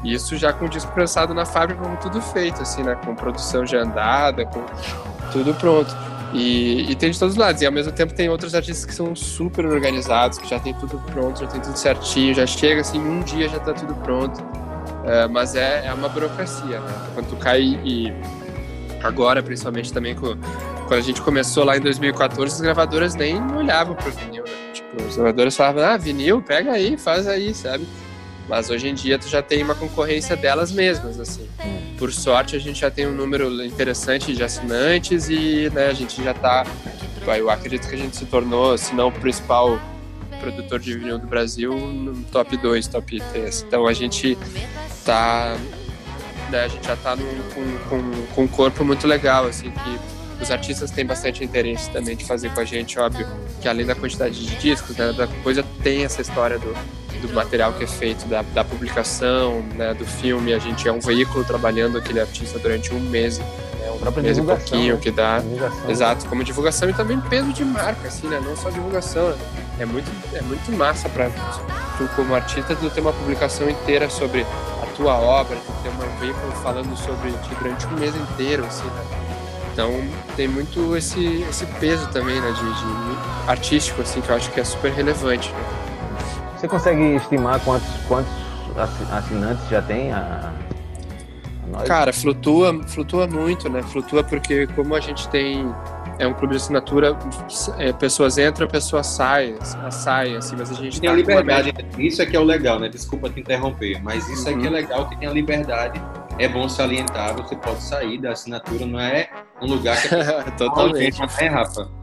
[0.04, 2.94] Isso já com o disco prensado na fábrica, com tudo feito, assim, né?
[3.04, 4.64] Com produção já andada, com
[5.32, 5.94] tudo pronto.
[6.32, 7.62] E, e tem de todos os lados.
[7.62, 10.98] E ao mesmo tempo tem outros artistas que são super organizados, que já tem tudo
[11.06, 14.42] pronto, já tem tudo certinho, já chega assim, um dia já tá tudo pronto.
[15.04, 16.94] É, mas é, é uma burocracia, né?
[17.14, 18.12] Quando tu cai e
[19.02, 20.36] agora, principalmente também com,
[20.86, 24.72] quando a gente começou lá em 2014, as gravadoras nem olhavam pro vinil, né?
[24.72, 27.86] Tipo, as gravadoras falavam, ah, vinil, pega aí, faz aí, sabe?
[28.48, 31.46] Mas hoje em dia tu já tem uma concorrência delas mesmas, assim.
[31.98, 36.22] Por sorte, a gente já tem um número interessante de assinantes e né, a gente
[36.22, 36.66] já tá.
[37.26, 39.78] Eu acredito que a gente se tornou, se não o principal
[40.40, 43.64] produtor de vinil do Brasil, no top 2, top 3.
[43.68, 44.38] Então a gente
[45.04, 45.58] tá.
[46.50, 50.42] Né, a gente já tá num, com, com, com um corpo muito legal, assim, que
[50.42, 53.26] os artistas têm bastante interesse também de fazer com a gente, óbvio,
[53.60, 56.74] que além da quantidade de discos, né, da coisa tem essa história do,
[57.16, 61.00] do material que é feito, da, da publicação, né, do filme, a gente é um
[61.00, 63.46] veículo trabalhando aquele artista durante um mês, né,
[63.92, 65.00] um Própria mês e pouquinho, né?
[65.00, 65.90] que dá, Divulgação.
[65.90, 69.36] exato, como divulgação e também peso de marca, assim, né, não só divulgação, né,
[69.80, 71.30] é muito, é muito massa para
[71.96, 74.42] tu como artista tu ter uma publicação inteira sobre
[74.82, 78.86] a tua obra, tu ter um veículo falando sobre ti durante um mês inteiro, assim,
[78.86, 79.04] né,
[79.72, 79.92] então
[80.36, 84.60] tem muito esse, esse peso também, né, de, de artístico, assim, que eu acho que
[84.60, 85.50] é super relevante.
[85.52, 85.87] Né?
[86.58, 88.32] Você consegue estimar quantos, quantos
[88.76, 90.52] assi- assinantes já tem a,
[91.64, 91.86] a nós?
[91.88, 93.82] Cara, flutua, flutua muito, né?
[93.82, 95.72] Flutua porque como a gente tem
[96.18, 97.16] é um clube de assinatura,
[97.78, 99.54] é, pessoas entram, pessoas saem,
[99.92, 102.36] saem, assim, mas a gente Tem a tá com uma liberdade, média- isso é que
[102.36, 102.88] é o legal, né?
[102.88, 106.02] Desculpa te interromper, mas isso é que é legal, que tem a liberdade.
[106.36, 109.28] É bom salientar, você pode sair da assinatura, não é
[109.62, 110.08] um lugar que
[110.58, 111.20] Totalmente.
[111.22, 111.97] Algema, né, Rafa?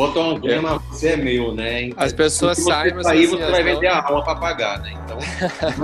[0.00, 1.82] Bota uma algema, você é meu, né?
[1.84, 4.34] Então, As pessoas você saem, mas assim, você elas vai não- vender a alma pra
[4.34, 4.92] pagar, né?
[5.04, 5.18] Então,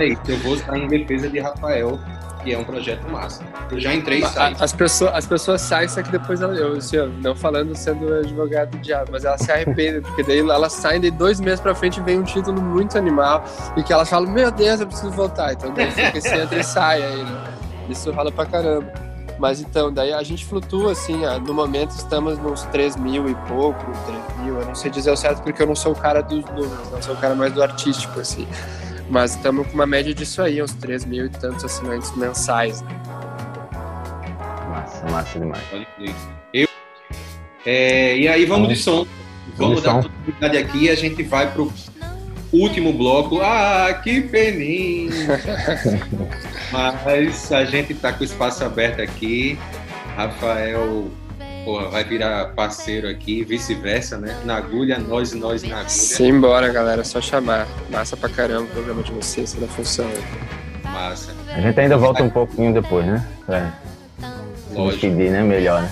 [0.01, 0.21] é isso.
[0.29, 1.99] Eu vou sair em defesa de Rafael,
[2.43, 3.45] que é um projeto massa.
[3.71, 4.57] Eu já entrei e saí.
[4.59, 8.71] As pessoas, as pessoas saem, só que depois ela, eu, assim, não falando sendo advogado
[8.71, 12.01] do diabo, mas elas se arrependem, porque daí elas saem de dois meses pra frente
[12.01, 13.45] vem um título muito animal
[13.77, 15.53] e que elas falam, meu Deus, eu preciso voltar.
[15.53, 17.45] Então daí fica esse entra e sai aí, né?
[17.91, 19.06] Isso rola pra caramba.
[19.39, 23.35] Mas então, daí a gente flutua assim, ó, no momento estamos nos 3 mil e
[23.47, 26.23] pouco, 3 mil, eu não sei dizer o certo porque eu não sou o cara
[26.23, 28.47] dos números, não sou o cara mais do artístico, assim.
[29.11, 32.83] Mas estamos com uma média disso aí, uns 3 mil e tantos assinantes mensais.
[32.83, 32.89] né?
[34.71, 35.63] Massa, massa demais.
[36.53, 36.69] Eu,
[37.65, 39.07] é, e aí vamos de som.
[39.57, 40.09] Vamos de dar som.
[40.09, 41.73] continuidade aqui e a gente vai pro
[42.53, 43.41] último bloco.
[43.43, 45.11] Ah, que peninha!
[46.73, 49.59] Mas a gente tá com o espaço aberto aqui.
[50.17, 51.09] Rafael
[51.65, 54.37] porra, vai virar parceiro aqui, vice-versa, né?
[54.45, 55.89] Na agulha, nós e nós na agulha.
[55.89, 57.67] Simbora, galera, é só chamar.
[57.91, 60.09] Massa pra caramba o programa de vocês, da função.
[60.85, 61.35] Massa.
[61.53, 63.27] A gente ainda volta um pouquinho depois, né?
[63.45, 63.73] Pra
[64.21, 65.07] se Lógico.
[65.07, 65.43] despedir, né?
[65.43, 65.91] Melhor, né?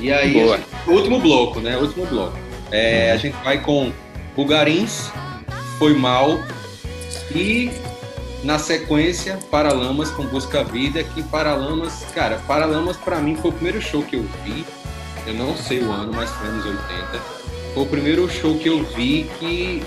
[0.00, 1.76] E aí, gente- último bloco, né?
[1.76, 2.38] Último bloco.
[2.70, 3.92] É, a gente vai com
[4.36, 5.10] Bugarins,
[5.82, 6.38] Foi Mal
[7.34, 7.68] e
[8.44, 13.82] na sequência Paralamas com Busca Vida, que Paralamas, cara, Paralamas pra mim foi o primeiro
[13.82, 14.64] show que eu vi.
[15.26, 17.18] Eu não sei o ano, mas foi anos 80.
[17.74, 19.82] Foi o primeiro show que eu vi que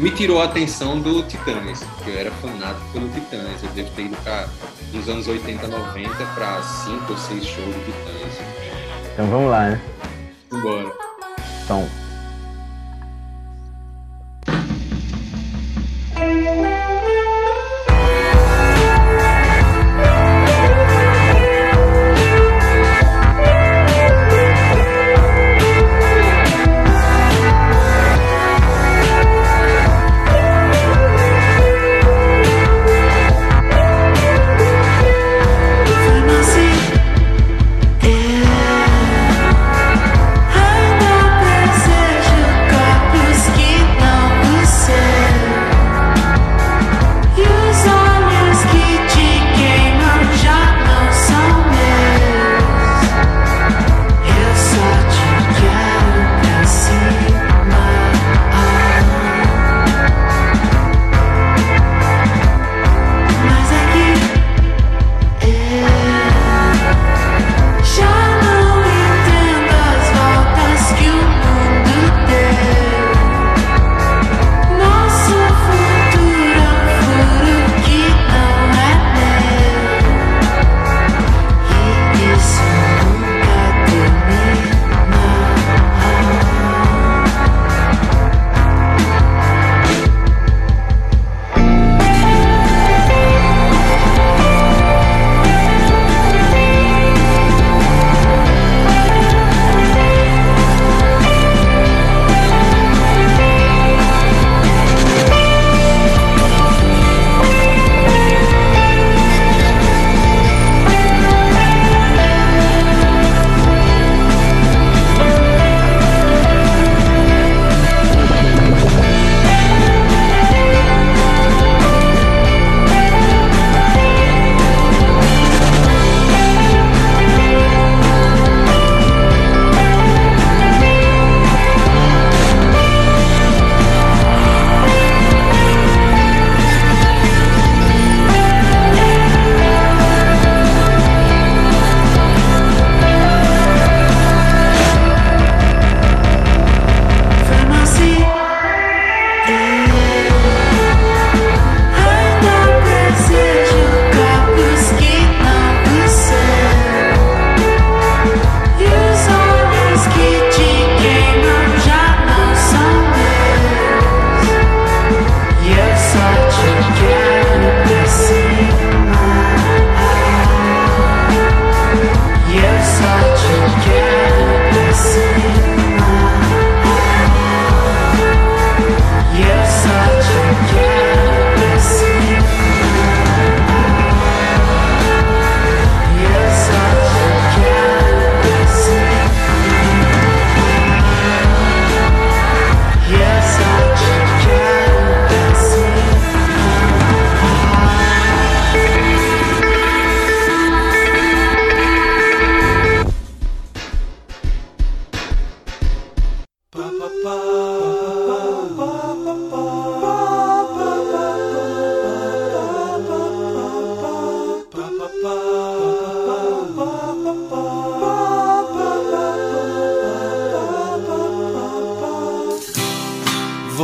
[0.00, 3.62] me tirou a atenção do Titãs, que eu era fanático pelo Titãs.
[3.62, 4.48] Eu devo ter ido pra
[4.92, 8.44] nos anos 80, 90 para cinco ou seis shows de Titãs.
[9.12, 9.80] Então vamos lá, né?
[10.52, 10.92] Embora.
[11.62, 11.88] Então,
[16.44, 16.91] Ainda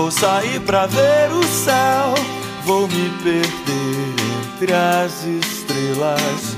[0.09, 2.15] Vou sair pra ver o céu,
[2.65, 4.15] vou me perder
[4.57, 6.57] entre as estrelas.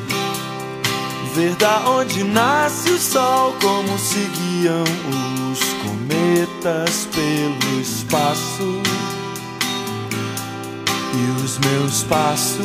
[1.34, 4.84] Ver da onde nasce o sol, como se guiam
[5.50, 8.82] os cometas pelo espaço.
[11.12, 12.60] E os meus passos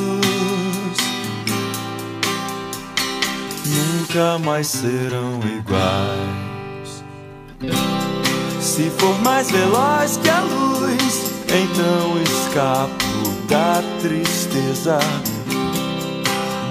[3.66, 6.56] nunca mais serão iguais.
[8.62, 13.06] Se for mais veloz que a luz, então escapo
[13.48, 15.00] da tristeza.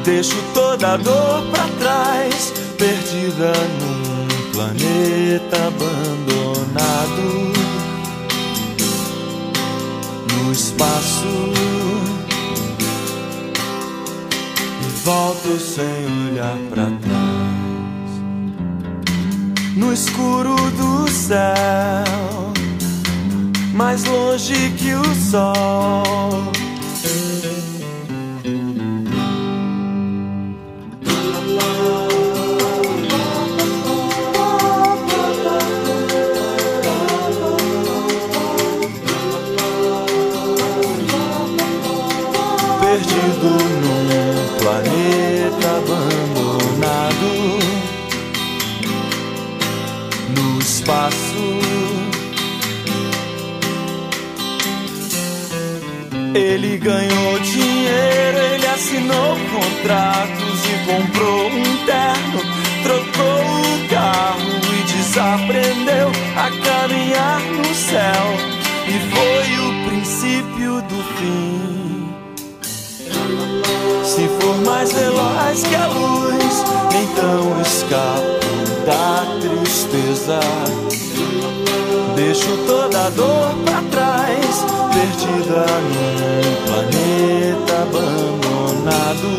[0.05, 7.53] Deixo toda a dor pra trás, perdida num planeta abandonado.
[10.37, 11.53] No espaço,
[14.81, 17.45] e volto sem olhar pra trás.
[19.75, 22.54] No escuro do céu,
[23.75, 26.64] mais longe que o sol.
[56.55, 62.41] Ele ganhou dinheiro, ele assinou contratos e comprou um terno,
[62.85, 68.25] trocou o carro e desaprendeu a caminhar no céu.
[68.87, 72.09] E foi o princípio do fim.
[74.05, 76.65] Se for mais veloz que a luz,
[77.03, 78.47] então escapo
[78.87, 80.39] da tristeza.
[82.15, 84.24] Deixo toda a dor pra trás,
[84.93, 89.33] perdida num planeta abandonado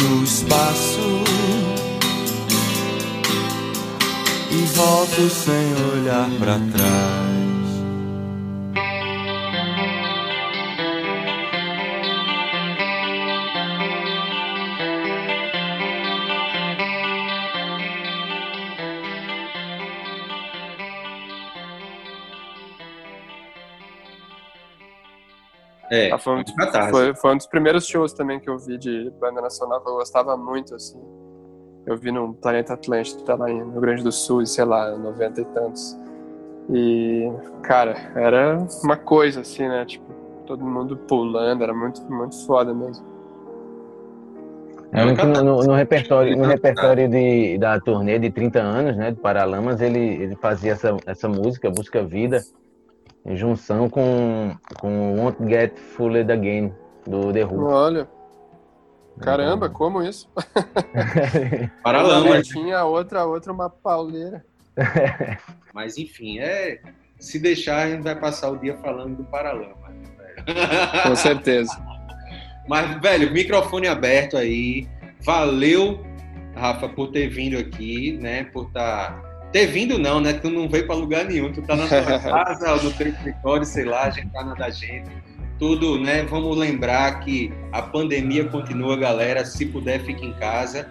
[0.00, 1.08] no espaço.
[4.50, 7.31] E volto sem olhar pra trás.
[25.94, 26.44] É, Ah, foi, um,
[26.90, 29.94] foi, foi um dos primeiros shows também que eu vi de banda nacional que eu
[29.94, 30.98] gostava muito, assim.
[31.84, 35.44] Eu vi no Planeta Atlântida lá em Rio Grande do Sul, sei lá, 90 e
[35.46, 35.96] tantos.
[36.72, 37.30] E,
[37.62, 39.84] cara, era uma coisa, assim, né?
[39.84, 40.04] Tipo,
[40.46, 43.04] todo mundo pulando, era muito, muito foda mesmo.
[44.92, 49.18] É no, no- no repertório, no repertório de, da turnê de 30 anos, né, de
[49.18, 52.42] Paralamas, ele, ele fazia essa, essa música, Busca Vida,
[53.24, 56.72] em junção com, com Won't Get Fooled Again,
[57.06, 57.66] do The Who.
[57.66, 58.08] Olha.
[59.20, 60.28] Caramba, como isso?
[61.82, 62.24] Paralamas.
[62.24, 64.44] Uma tinha a outra, a outra uma pauleira.
[65.72, 66.80] Mas enfim, é.
[67.18, 69.76] Se deixar, a gente vai passar o dia falando do Paralama.
[71.04, 71.72] Com certeza.
[72.68, 74.88] Mas, velho, microfone aberto aí.
[75.20, 76.04] Valeu,
[76.54, 78.44] Rafa, por ter vindo aqui, né?
[78.44, 79.22] Por estar.
[79.52, 80.32] Ter vindo não, né?
[80.32, 81.52] Tu não veio pra lugar nenhum.
[81.52, 84.70] Tu tá na tua casa, ou teu escritório, sei lá, a gente tá na da
[84.70, 85.10] gente.
[85.58, 86.24] Tudo, né?
[86.24, 89.44] Vamos lembrar que a pandemia continua, galera.
[89.44, 90.88] Se puder, fique em casa.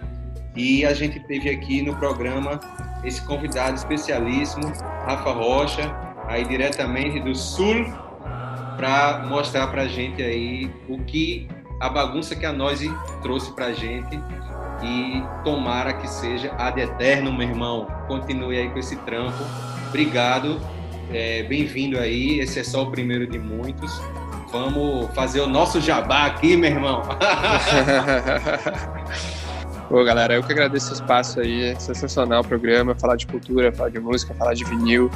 [0.54, 2.60] E a gente teve aqui no programa
[3.04, 4.72] esse convidado especialíssimo,
[5.06, 5.94] Rafa Rocha,
[6.28, 7.84] aí diretamente do Sul,
[8.76, 11.48] para mostrar pra gente aí o que
[11.80, 14.16] a bagunça que a Noise trouxe pra gente
[14.82, 17.86] e tomara que seja ad eterno, meu irmão.
[18.08, 19.44] Continue aí com esse trampo.
[19.88, 20.60] Obrigado,
[21.12, 22.40] é, bem-vindo aí.
[22.40, 24.00] Esse é só o primeiro de muitos.
[24.50, 27.02] Vamos fazer o nosso jabá aqui, meu irmão.
[29.88, 31.64] Pô, galera, eu que agradeço o espaço aí.
[31.64, 32.94] É sensacional o programa.
[32.94, 35.10] Falar de cultura, falar de música, falar de vinil.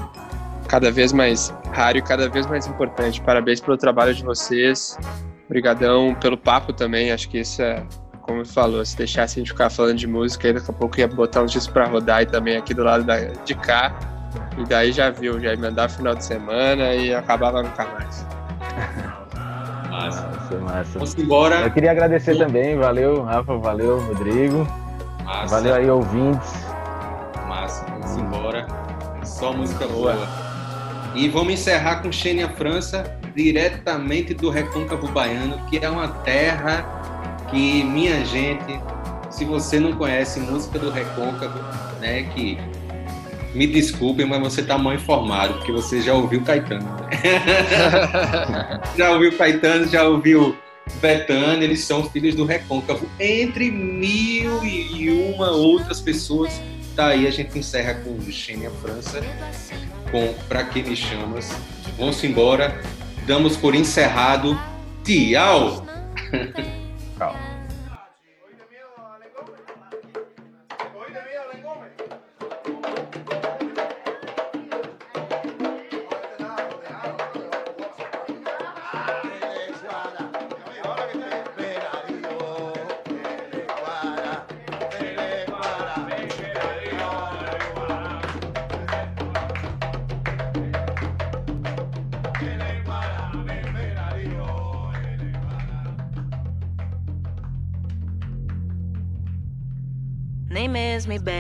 [0.69, 3.21] Cada vez mais raro e cada vez mais importante.
[3.21, 4.99] Parabéns pelo trabalho de vocês.
[5.47, 7.13] Obrigadão pelo papo também.
[7.13, 7.83] Acho que isso é,
[8.27, 11.07] como falou, se deixasse a gente ficar falando de música, aí daqui a pouco ia
[11.07, 13.97] botar uns discos pra rodar e também aqui do lado da, de cá.
[14.59, 18.27] E daí já viu, já ia mandar final de semana e acabava nunca mais.
[19.91, 20.27] Massa.
[20.27, 20.93] Massa, massa.
[20.95, 21.61] Vamos embora.
[21.63, 24.67] Eu queria agradecer também, valeu, Rafa, valeu, Rodrigo.
[25.25, 25.55] Massa.
[25.55, 26.67] Valeu aí, ouvintes.
[27.47, 28.67] Massa, vamos embora.
[29.25, 30.17] Só música boa.
[31.15, 36.85] E vamos encerrar com Xênia França, diretamente do Recôncavo Baiano, que é uma terra
[37.51, 38.81] que, minha gente,
[39.31, 41.59] se você não conhece música do Recôncavo,
[42.01, 42.59] né, que
[43.55, 46.85] me desculpem, mas você tá mal informado, porque você já ouviu Caetano.
[46.85, 48.81] né?
[48.97, 50.57] já ouviu Caetano, já ouviu
[51.01, 56.61] Betânia, eles são filhos do Recôncavo, entre mil e uma outras pessoas.
[56.95, 59.23] Tá aí, a gente encerra com Xênia França,
[60.11, 61.51] com Pra Que Me Chamas.
[61.99, 62.81] Vamos embora,
[63.27, 64.59] damos por encerrado.
[65.05, 65.87] Tchau!
[67.17, 67.56] Tchau.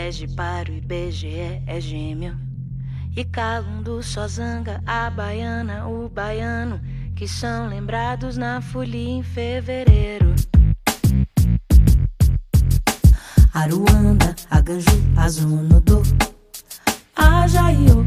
[0.06, 2.38] elege para o IBGE é, é gêmeo.
[3.16, 6.80] E Calundu, Sozanga, a baiana, o baiano,
[7.16, 10.34] que são lembrados na folia em fevereiro.
[13.52, 16.02] Aruanda, Aganju, Azunodô,
[17.16, 18.04] Ajaiô.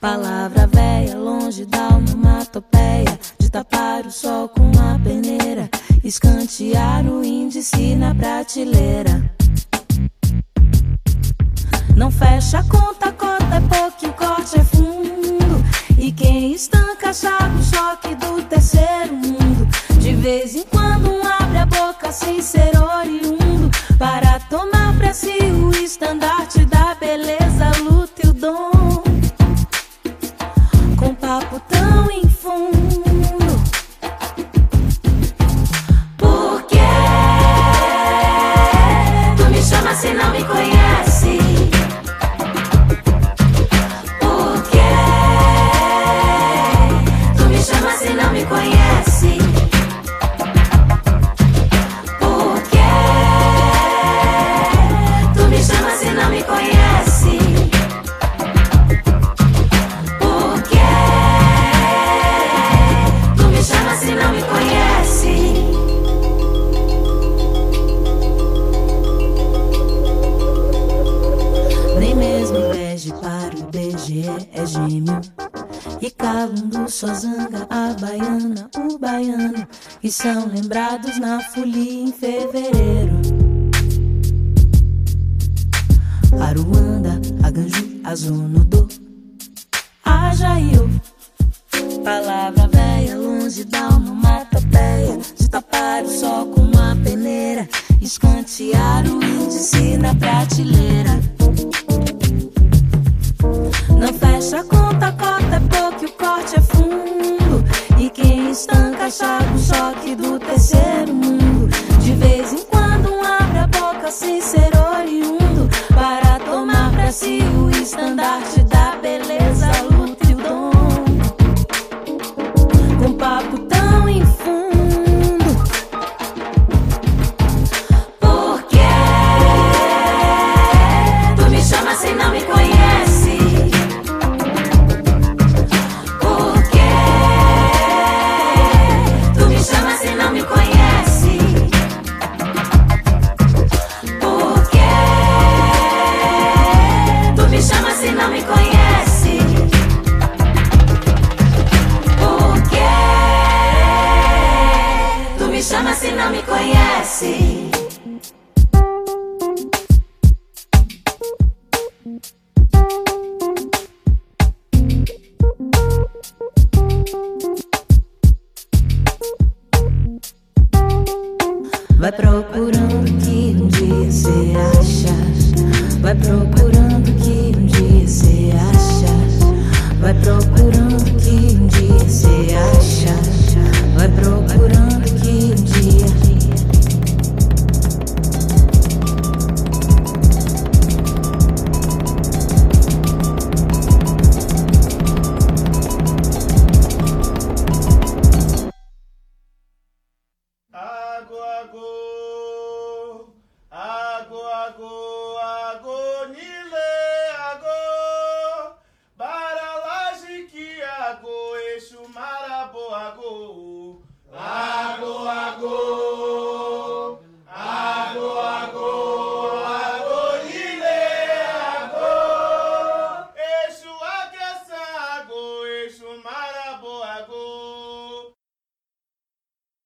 [0.00, 5.70] Palavra véia, longe da onomatopeia, de tapar o sol com uma peneira,
[6.04, 9.32] escantear o índice na prateleira.
[11.96, 15.64] Não fecha a conta, a cota é pouquinho, corte é fundo.
[15.98, 19.68] E quem estanca sabe o choque do terceiro mundo.
[20.00, 21.10] De vez em quando
[21.40, 23.70] abre a boca sem ser oriundo.
[23.98, 26.94] Para tomar pra si o estandarte da
[77.02, 79.66] sozanga, a baiana, o baiano,
[80.04, 83.20] e são lembrados na folia em fevereiro.
[86.40, 88.86] Aruanda, a Ganju, a Zonodô,
[90.04, 90.88] a jaiu,
[92.04, 97.68] Palavra velha, longe da mata matapeia, de tapar o sol com uma peneira,
[98.00, 101.20] escantear o índice na prateleira.
[103.88, 105.71] Não fecha a conta, cota,
[109.12, 109.41] sorry